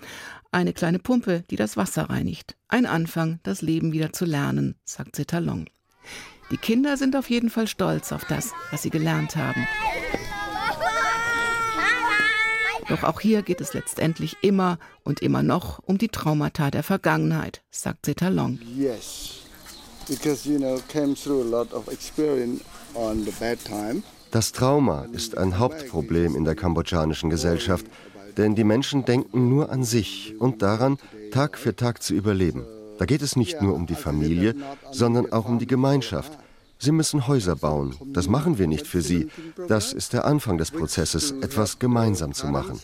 Eine 0.53 0.71
kleine 0.71 0.99
Pumpe, 0.99 1.43
die 1.49 1.57
das 1.57 1.75
Wasser 1.75 2.09
reinigt. 2.09 2.55
Ein 2.69 2.85
Anfang, 2.85 3.41
das 3.43 3.61
Leben 3.61 3.91
wieder 3.91 4.13
zu 4.13 4.23
lernen, 4.23 4.75
sagt 4.85 5.17
Zetalong. 5.17 5.65
Die 6.51 6.57
Kinder 6.57 6.97
sind 6.97 7.15
auf 7.15 7.29
jeden 7.29 7.49
Fall 7.49 7.67
stolz 7.67 8.11
auf 8.11 8.25
das, 8.25 8.51
was 8.71 8.83
sie 8.83 8.89
gelernt 8.89 9.35
haben. 9.35 9.67
Doch 12.89 13.03
auch 13.03 13.21
hier 13.21 13.41
geht 13.41 13.61
es 13.61 13.73
letztendlich 13.73 14.35
immer 14.41 14.77
und 15.03 15.21
immer 15.21 15.43
noch 15.43 15.79
um 15.85 15.97
die 15.97 16.09
Traumata 16.09 16.71
der 16.71 16.83
Vergangenheit, 16.83 17.61
sagt 17.71 18.05
Zetalong. 18.05 18.59
Yes 18.75 19.41
because 20.11 20.47
you 20.47 20.57
know 20.57 20.79
came 20.87 21.15
through 21.15 21.41
a 21.41 21.49
lot 21.49 21.73
of 21.73 21.87
experience 21.87 22.61
on 22.93 23.23
the 23.23 23.31
bad 23.39 23.57
time. 23.63 24.03
Das 24.31 24.51
Trauma 24.51 25.07
ist 25.11 25.37
ein 25.37 25.57
Hauptproblem 25.59 26.35
in 26.35 26.45
der 26.45 26.55
kambodschanischen 26.55 27.29
Gesellschaft, 27.29 27.85
denn 28.37 28.55
die 28.55 28.63
Menschen 28.63 29.03
denken 29.03 29.49
nur 29.49 29.69
an 29.71 29.83
sich 29.83 30.35
und 30.39 30.61
daran, 30.61 30.97
Tag 31.31 31.57
für 31.57 31.75
Tag 31.75 32.01
zu 32.01 32.13
überleben. 32.13 32.65
Da 33.01 33.05
geht 33.05 33.23
es 33.23 33.35
nicht 33.35 33.63
nur 33.63 33.73
um 33.73 33.87
die 33.87 33.95
Familie, 33.95 34.53
sondern 34.91 35.33
auch 35.33 35.49
um 35.49 35.57
die 35.57 35.65
Gemeinschaft. 35.65 36.37
Sie 36.77 36.91
müssen 36.91 37.25
Häuser 37.25 37.55
bauen. 37.55 37.95
Das 38.13 38.27
machen 38.27 38.59
wir 38.59 38.67
nicht 38.67 38.85
für 38.85 39.01
sie. 39.01 39.27
Das 39.67 39.91
ist 39.91 40.13
der 40.13 40.25
Anfang 40.25 40.59
des 40.59 40.69
Prozesses, 40.69 41.31
etwas 41.41 41.79
gemeinsam 41.79 42.31
zu 42.35 42.45
machen. 42.45 42.79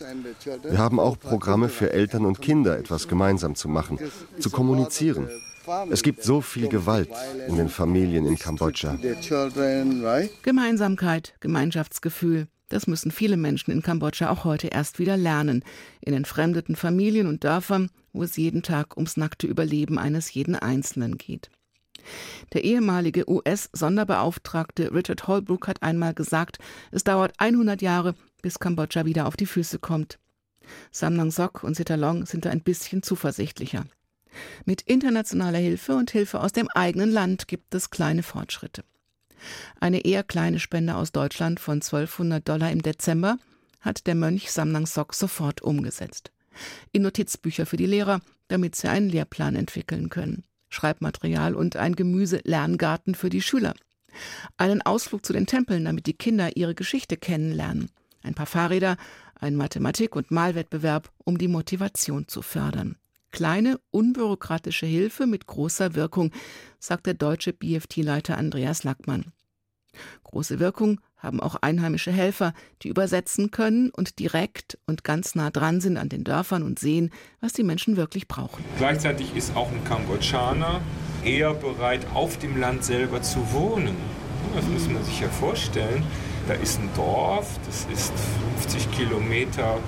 Wir 0.64 0.78
haben 0.78 0.98
auch 0.98 1.20
Programme 1.20 1.68
für 1.68 1.92
Eltern 1.92 2.26
und 2.26 2.42
Kinder, 2.42 2.76
etwas 2.76 3.06
gemeinsam 3.06 3.54
zu 3.54 3.68
machen, 3.68 4.00
zu 4.40 4.50
kommunizieren. 4.50 5.28
Es 5.88 6.02
gibt 6.02 6.24
so 6.24 6.40
viel 6.40 6.66
Gewalt 6.66 7.10
in 7.46 7.54
den 7.54 7.68
Familien 7.68 8.26
in 8.26 8.36
Kambodscha. 8.36 8.98
Gemeinsamkeit, 10.42 11.34
Gemeinschaftsgefühl, 11.38 12.48
das 12.68 12.86
müssen 12.86 13.10
viele 13.10 13.36
Menschen 13.36 13.70
in 13.70 13.82
Kambodscha 13.82 14.30
auch 14.30 14.44
heute 14.44 14.68
erst 14.68 14.98
wieder 14.98 15.16
lernen. 15.16 15.64
In 16.00 16.14
entfremdeten 16.14 16.76
Familien 16.76 17.26
und 17.26 17.44
Dörfern, 17.44 17.90
wo 18.12 18.22
es 18.22 18.36
jeden 18.36 18.62
Tag 18.62 18.96
ums 18.96 19.16
nackte 19.16 19.46
Überleben 19.46 19.98
eines 19.98 20.32
jeden 20.32 20.56
Einzelnen 20.56 21.18
geht. 21.18 21.50
Der 22.52 22.64
ehemalige 22.64 23.28
US-Sonderbeauftragte 23.28 24.94
Richard 24.94 25.26
Holbrook 25.26 25.68
hat 25.68 25.82
einmal 25.82 26.14
gesagt, 26.14 26.58
es 26.90 27.04
dauert 27.04 27.34
100 27.38 27.82
Jahre, 27.82 28.14
bis 28.42 28.58
Kambodscha 28.58 29.04
wieder 29.04 29.26
auf 29.26 29.36
die 29.36 29.46
Füße 29.46 29.78
kommt. 29.78 30.18
Samnang 30.90 31.30
Sok 31.30 31.64
und 31.64 31.76
Sitalong 31.76 32.26
sind 32.26 32.44
da 32.44 32.50
ein 32.50 32.62
bisschen 32.62 33.02
zuversichtlicher. 33.02 33.84
Mit 34.64 34.82
internationaler 34.82 35.58
Hilfe 35.58 35.96
und 35.96 36.10
Hilfe 36.10 36.40
aus 36.40 36.52
dem 36.52 36.68
eigenen 36.68 37.10
Land 37.10 37.48
gibt 37.48 37.74
es 37.74 37.90
kleine 37.90 38.22
Fortschritte. 38.22 38.84
Eine 39.80 40.04
eher 40.04 40.22
kleine 40.22 40.58
Spende 40.58 40.96
aus 40.96 41.12
Deutschland 41.12 41.60
von 41.60 41.74
1200 41.74 42.46
Dollar 42.46 42.70
im 42.70 42.82
Dezember 42.82 43.38
hat 43.80 44.06
der 44.06 44.14
Mönch 44.14 44.50
Samnang 44.50 44.86
Sok 44.86 45.14
sofort 45.14 45.62
umgesetzt. 45.62 46.32
In 46.92 47.02
Notizbücher 47.02 47.66
für 47.66 47.76
die 47.76 47.86
Lehrer, 47.86 48.20
damit 48.48 48.74
sie 48.74 48.88
einen 48.88 49.08
Lehrplan 49.08 49.54
entwickeln 49.54 50.08
können. 50.08 50.44
Schreibmaterial 50.68 51.54
und 51.54 51.76
ein 51.76 51.94
Gemüse-Lerngarten 51.94 53.14
für 53.14 53.30
die 53.30 53.42
Schüler. 53.42 53.74
Einen 54.56 54.82
Ausflug 54.82 55.24
zu 55.24 55.32
den 55.32 55.46
Tempeln, 55.46 55.84
damit 55.84 56.06
die 56.06 56.14
Kinder 56.14 56.56
ihre 56.56 56.74
Geschichte 56.74 57.16
kennenlernen. 57.16 57.90
Ein 58.22 58.34
paar 58.34 58.46
Fahrräder, 58.46 58.96
ein 59.36 59.56
Mathematik- 59.56 60.16
und 60.16 60.30
Malwettbewerb, 60.30 61.10
um 61.24 61.38
die 61.38 61.48
Motivation 61.48 62.26
zu 62.26 62.42
fördern. 62.42 62.96
Kleine, 63.30 63.78
unbürokratische 63.90 64.86
Hilfe 64.86 65.26
mit 65.26 65.46
großer 65.46 65.94
Wirkung, 65.94 66.32
sagt 66.78 67.06
der 67.06 67.14
deutsche 67.14 67.52
BFT-Leiter 67.52 68.38
Andreas 68.38 68.84
Lackmann. 68.84 69.32
Große 70.24 70.58
Wirkung 70.58 71.00
haben 71.16 71.40
auch 71.40 71.56
einheimische 71.56 72.12
Helfer, 72.12 72.54
die 72.82 72.88
übersetzen 72.88 73.50
können 73.50 73.90
und 73.90 74.18
direkt 74.18 74.78
und 74.86 75.02
ganz 75.04 75.34
nah 75.34 75.50
dran 75.50 75.80
sind 75.80 75.96
an 75.96 76.08
den 76.08 76.24
Dörfern 76.24 76.62
und 76.62 76.78
sehen, 76.78 77.10
was 77.40 77.52
die 77.52 77.64
Menschen 77.64 77.96
wirklich 77.96 78.28
brauchen. 78.28 78.64
Gleichzeitig 78.78 79.34
ist 79.34 79.56
auch 79.56 79.70
ein 79.70 79.82
Kambodschaner 79.84 80.80
eher 81.24 81.54
bereit, 81.54 82.06
auf 82.14 82.38
dem 82.38 82.58
Land 82.58 82.84
selber 82.84 83.20
zu 83.22 83.52
wohnen. 83.52 83.96
Das 84.54 84.66
muss 84.66 84.88
man 84.88 85.04
sich 85.04 85.20
ja 85.20 85.28
vorstellen. 85.28 86.04
Da 86.46 86.54
ist 86.54 86.80
ein 86.80 86.88
Dorf, 86.94 87.58
das 87.66 87.86
ist 87.92 88.12
50 88.56 88.90
Kilometer 88.92 89.78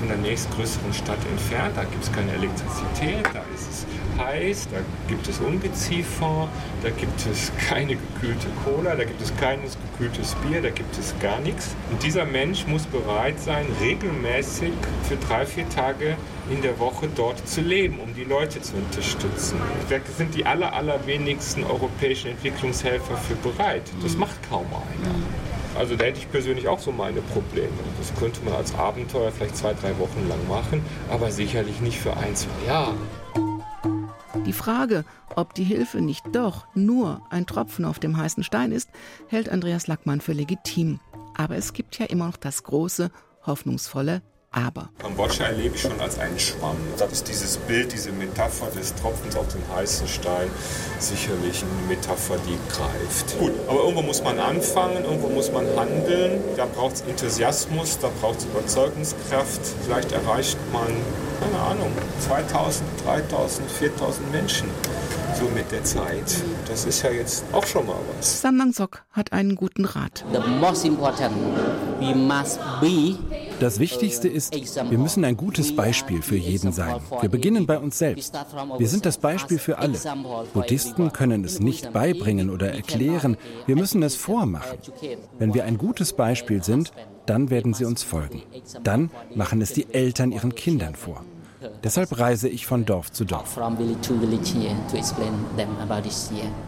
von 0.00 0.08
der 0.08 0.16
nächstgrößeren 0.16 0.92
Stadt 0.94 1.18
entfernt. 1.30 1.76
Da 1.76 1.84
gibt 1.84 2.02
es 2.02 2.10
keine 2.10 2.32
Elektrizität, 2.32 3.24
da 3.34 3.44
ist 3.54 3.70
es 3.70 3.86
heiß, 4.18 4.68
da 4.72 4.78
gibt 5.08 5.28
es 5.28 5.38
Ungeziefer, 5.40 6.48
da 6.82 6.90
gibt 6.90 7.26
es 7.30 7.52
keine 7.68 7.96
gekühlte 7.96 8.46
Cola, 8.64 8.96
da 8.96 9.04
gibt 9.04 9.20
es 9.20 9.34
keines 9.36 9.76
gekühltes 9.92 10.34
Bier, 10.36 10.62
da 10.62 10.70
gibt 10.70 10.96
es 10.98 11.14
gar 11.20 11.38
nichts. 11.40 11.76
Und 11.90 12.02
dieser 12.02 12.24
Mensch 12.24 12.66
muss 12.66 12.84
bereit 12.86 13.38
sein, 13.40 13.66
regelmäßig 13.80 14.72
für 15.06 15.16
drei, 15.16 15.44
vier 15.44 15.68
Tage 15.68 16.16
in 16.50 16.62
der 16.62 16.78
Woche 16.78 17.08
dort 17.14 17.46
zu 17.46 17.60
leben, 17.60 18.00
um 18.00 18.14
die 18.14 18.24
Leute 18.24 18.62
zu 18.62 18.76
unterstützen. 18.76 19.60
Da 19.90 19.96
sind 20.16 20.34
die 20.34 20.46
aller, 20.46 20.72
allerwenigsten 20.72 21.62
europäischen 21.64 22.30
Entwicklungshelfer 22.30 23.16
für 23.18 23.34
bereit. 23.34 23.82
Das 24.02 24.16
macht 24.16 24.36
kaum 24.48 24.66
einer. 24.66 25.49
Also 25.76 25.96
da 25.96 26.04
hätte 26.04 26.18
ich 26.18 26.30
persönlich 26.30 26.68
auch 26.68 26.78
so 26.78 26.92
meine 26.92 27.20
Probleme. 27.20 27.68
Das 27.98 28.14
könnte 28.18 28.42
man 28.44 28.54
als 28.54 28.74
Abenteuer 28.74 29.30
vielleicht 29.30 29.56
zwei, 29.56 29.74
drei 29.74 29.98
Wochen 29.98 30.28
lang 30.28 30.46
machen, 30.48 30.82
aber 31.10 31.30
sicherlich 31.30 31.80
nicht 31.80 31.98
für 31.98 32.16
ein, 32.16 32.34
zwei 32.34 32.66
Jahre. 32.66 32.94
Die 34.46 34.52
Frage, 34.52 35.04
ob 35.36 35.54
die 35.54 35.64
Hilfe 35.64 36.00
nicht 36.00 36.24
doch 36.32 36.66
nur 36.74 37.22
ein 37.30 37.46
Tropfen 37.46 37.84
auf 37.84 37.98
dem 37.98 38.16
heißen 38.16 38.42
Stein 38.42 38.72
ist, 38.72 38.90
hält 39.28 39.48
Andreas 39.48 39.86
Lackmann 39.86 40.20
für 40.20 40.32
legitim. 40.32 40.98
Aber 41.36 41.56
es 41.56 41.72
gibt 41.72 41.98
ja 41.98 42.06
immer 42.06 42.26
noch 42.26 42.36
das 42.36 42.64
große, 42.64 43.10
hoffnungsvolle 43.46 44.22
Aber. 44.52 44.90
Kambodscha 44.98 45.44
erlebe 45.44 45.76
ich 45.76 45.82
schon 45.82 46.00
als 46.00 46.18
einen 46.18 46.38
Schwamm. 46.38 46.76
Das 46.98 47.12
ist 47.12 47.28
dieses 47.28 47.56
Bild, 47.56 47.92
diese 47.92 48.10
Metapher 48.10 48.66
des 48.76 48.94
Tropfens 48.96 49.36
auf 49.36 49.46
den 49.48 49.62
heißen 49.76 50.08
Stein 50.08 50.50
sicherlich 50.98 51.62
eine 51.62 51.88
Metapher, 51.88 52.36
die 52.46 52.58
greift. 52.68 53.38
Gut, 53.38 53.52
aber 53.68 53.80
irgendwo 53.80 54.02
muss 54.02 54.22
man 54.24 54.40
anfangen, 54.40 55.04
irgendwo 55.04 55.28
muss 55.28 55.52
man 55.52 55.66
handeln. 55.76 56.42
Da 56.56 56.66
braucht 56.66 56.96
es 56.96 57.00
Enthusiasmus, 57.02 57.98
da 58.00 58.10
braucht 58.20 58.38
es 58.40 58.44
Überzeugungskraft. 58.46 59.60
Vielleicht 59.84 60.10
erreicht 60.10 60.58
man, 60.72 60.88
keine 61.40 61.62
Ahnung, 61.62 61.92
2000, 62.18 62.84
3000, 63.04 63.70
4000 63.70 64.32
Menschen 64.32 64.68
so 65.38 65.44
mit 65.54 65.70
der 65.70 65.84
Zeit. 65.84 66.42
Das 66.66 66.84
ist 66.84 67.02
ja 67.02 67.10
jetzt 67.10 67.44
auch 67.52 67.66
schon 67.66 67.86
mal 67.86 67.96
was. 68.16 68.40
Samang 68.40 68.72
Sok 68.72 69.02
hat 69.12 69.32
einen 69.32 69.54
guten 69.54 69.84
Rat. 69.84 70.24
The 70.32 70.40
most 70.60 70.84
important, 70.84 71.36
we 72.00 72.14
must 72.14 72.58
be 72.80 73.16
das 73.60 73.78
Wichtigste 73.78 74.28
ist, 74.28 74.54
wir 74.54 74.98
müssen 74.98 75.24
ein 75.24 75.36
gutes 75.36 75.74
Beispiel 75.74 76.22
für 76.22 76.36
jeden 76.36 76.72
sein. 76.72 77.00
Wir 77.20 77.28
beginnen 77.28 77.66
bei 77.66 77.78
uns 77.78 77.98
selbst. 77.98 78.34
Wir 78.78 78.88
sind 78.88 79.06
das 79.06 79.18
Beispiel 79.18 79.58
für 79.58 79.78
alle. 79.78 79.98
Buddhisten 80.52 81.12
können 81.12 81.44
es 81.44 81.60
nicht 81.60 81.92
beibringen 81.92 82.50
oder 82.50 82.72
erklären, 82.72 83.36
wir 83.66 83.76
müssen 83.76 84.02
es 84.02 84.16
vormachen. 84.16 84.78
Wenn 85.38 85.54
wir 85.54 85.64
ein 85.64 85.78
gutes 85.78 86.12
Beispiel 86.12 86.62
sind, 86.62 86.92
dann 87.26 87.50
werden 87.50 87.74
sie 87.74 87.84
uns 87.84 88.02
folgen. 88.02 88.42
Dann 88.82 89.10
machen 89.34 89.60
es 89.60 89.72
die 89.72 89.92
Eltern 89.92 90.32
ihren 90.32 90.54
Kindern 90.54 90.94
vor. 90.94 91.24
Deshalb 91.84 92.18
reise 92.18 92.48
ich 92.48 92.66
von 92.66 92.84
Dorf 92.84 93.12
zu 93.12 93.24
Dorf. 93.24 93.58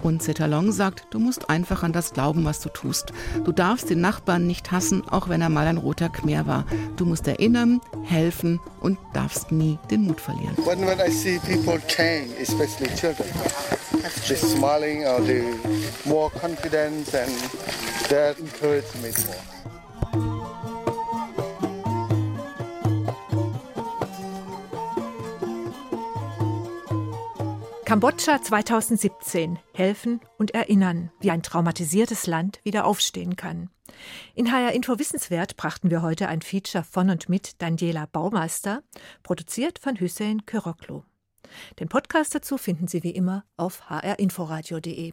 Und 0.02 0.22
Setalong 0.22 0.72
sagt, 0.72 1.06
du 1.10 1.18
musst 1.18 1.50
einfach 1.50 1.82
an 1.82 1.92
das 1.92 2.12
glauben, 2.12 2.44
was 2.44 2.60
du 2.60 2.68
tust. 2.68 3.12
Du 3.44 3.52
darfst 3.52 3.90
den 3.90 4.00
Nachbarn 4.00 4.46
nicht 4.46 4.70
hassen, 4.70 5.06
auch 5.08 5.28
wenn 5.28 5.40
er 5.40 5.48
mal 5.48 5.66
ein 5.66 5.78
roter 5.78 6.08
Khmer 6.08 6.46
war. 6.46 6.64
Du 6.96 7.06
musst 7.06 7.26
erinnern, 7.26 7.80
helfen 8.04 8.60
und 8.80 8.98
darfst 9.14 9.52
nie 9.52 9.78
den 9.90 10.02
Mut 10.02 10.20
verlieren. 10.20 10.56
When, 10.64 10.86
when 10.86 10.98
I 10.98 11.10
see 11.10 11.38
people 11.38 11.80
change, 11.86 12.30
especially 12.40 12.88
children, 12.96 13.28
they 14.28 14.36
smiling 14.36 15.06
or 15.06 15.20
they 15.24 15.44
more 16.04 16.30
confidence 16.30 17.14
and 17.14 17.30
that 18.08 18.38
encourages 18.38 18.94
me 18.96 19.10
more. 19.26 19.61
Kambodscha 27.92 28.40
2017. 28.40 29.58
Helfen 29.74 30.20
und 30.38 30.54
erinnern, 30.54 31.10
wie 31.20 31.30
ein 31.30 31.42
traumatisiertes 31.42 32.26
Land 32.26 32.58
wieder 32.64 32.86
aufstehen 32.86 33.36
kann. 33.36 33.68
In 34.34 34.50
HR 34.50 34.72
Info 34.72 34.98
Wissenswert 34.98 35.58
brachten 35.58 35.90
wir 35.90 36.00
heute 36.00 36.26
ein 36.28 36.40
Feature 36.40 36.84
von 36.84 37.10
und 37.10 37.28
mit 37.28 37.60
Daniela 37.60 38.06
Baumeister, 38.10 38.82
produziert 39.22 39.78
von 39.78 39.96
Hüseyin 39.96 40.46
Kyroklu. 40.46 41.02
Den 41.80 41.90
Podcast 41.90 42.34
dazu 42.34 42.56
finden 42.56 42.88
Sie 42.88 43.02
wie 43.02 43.10
immer 43.10 43.44
auf 43.58 43.90
hrinforadio.de. 43.90 45.12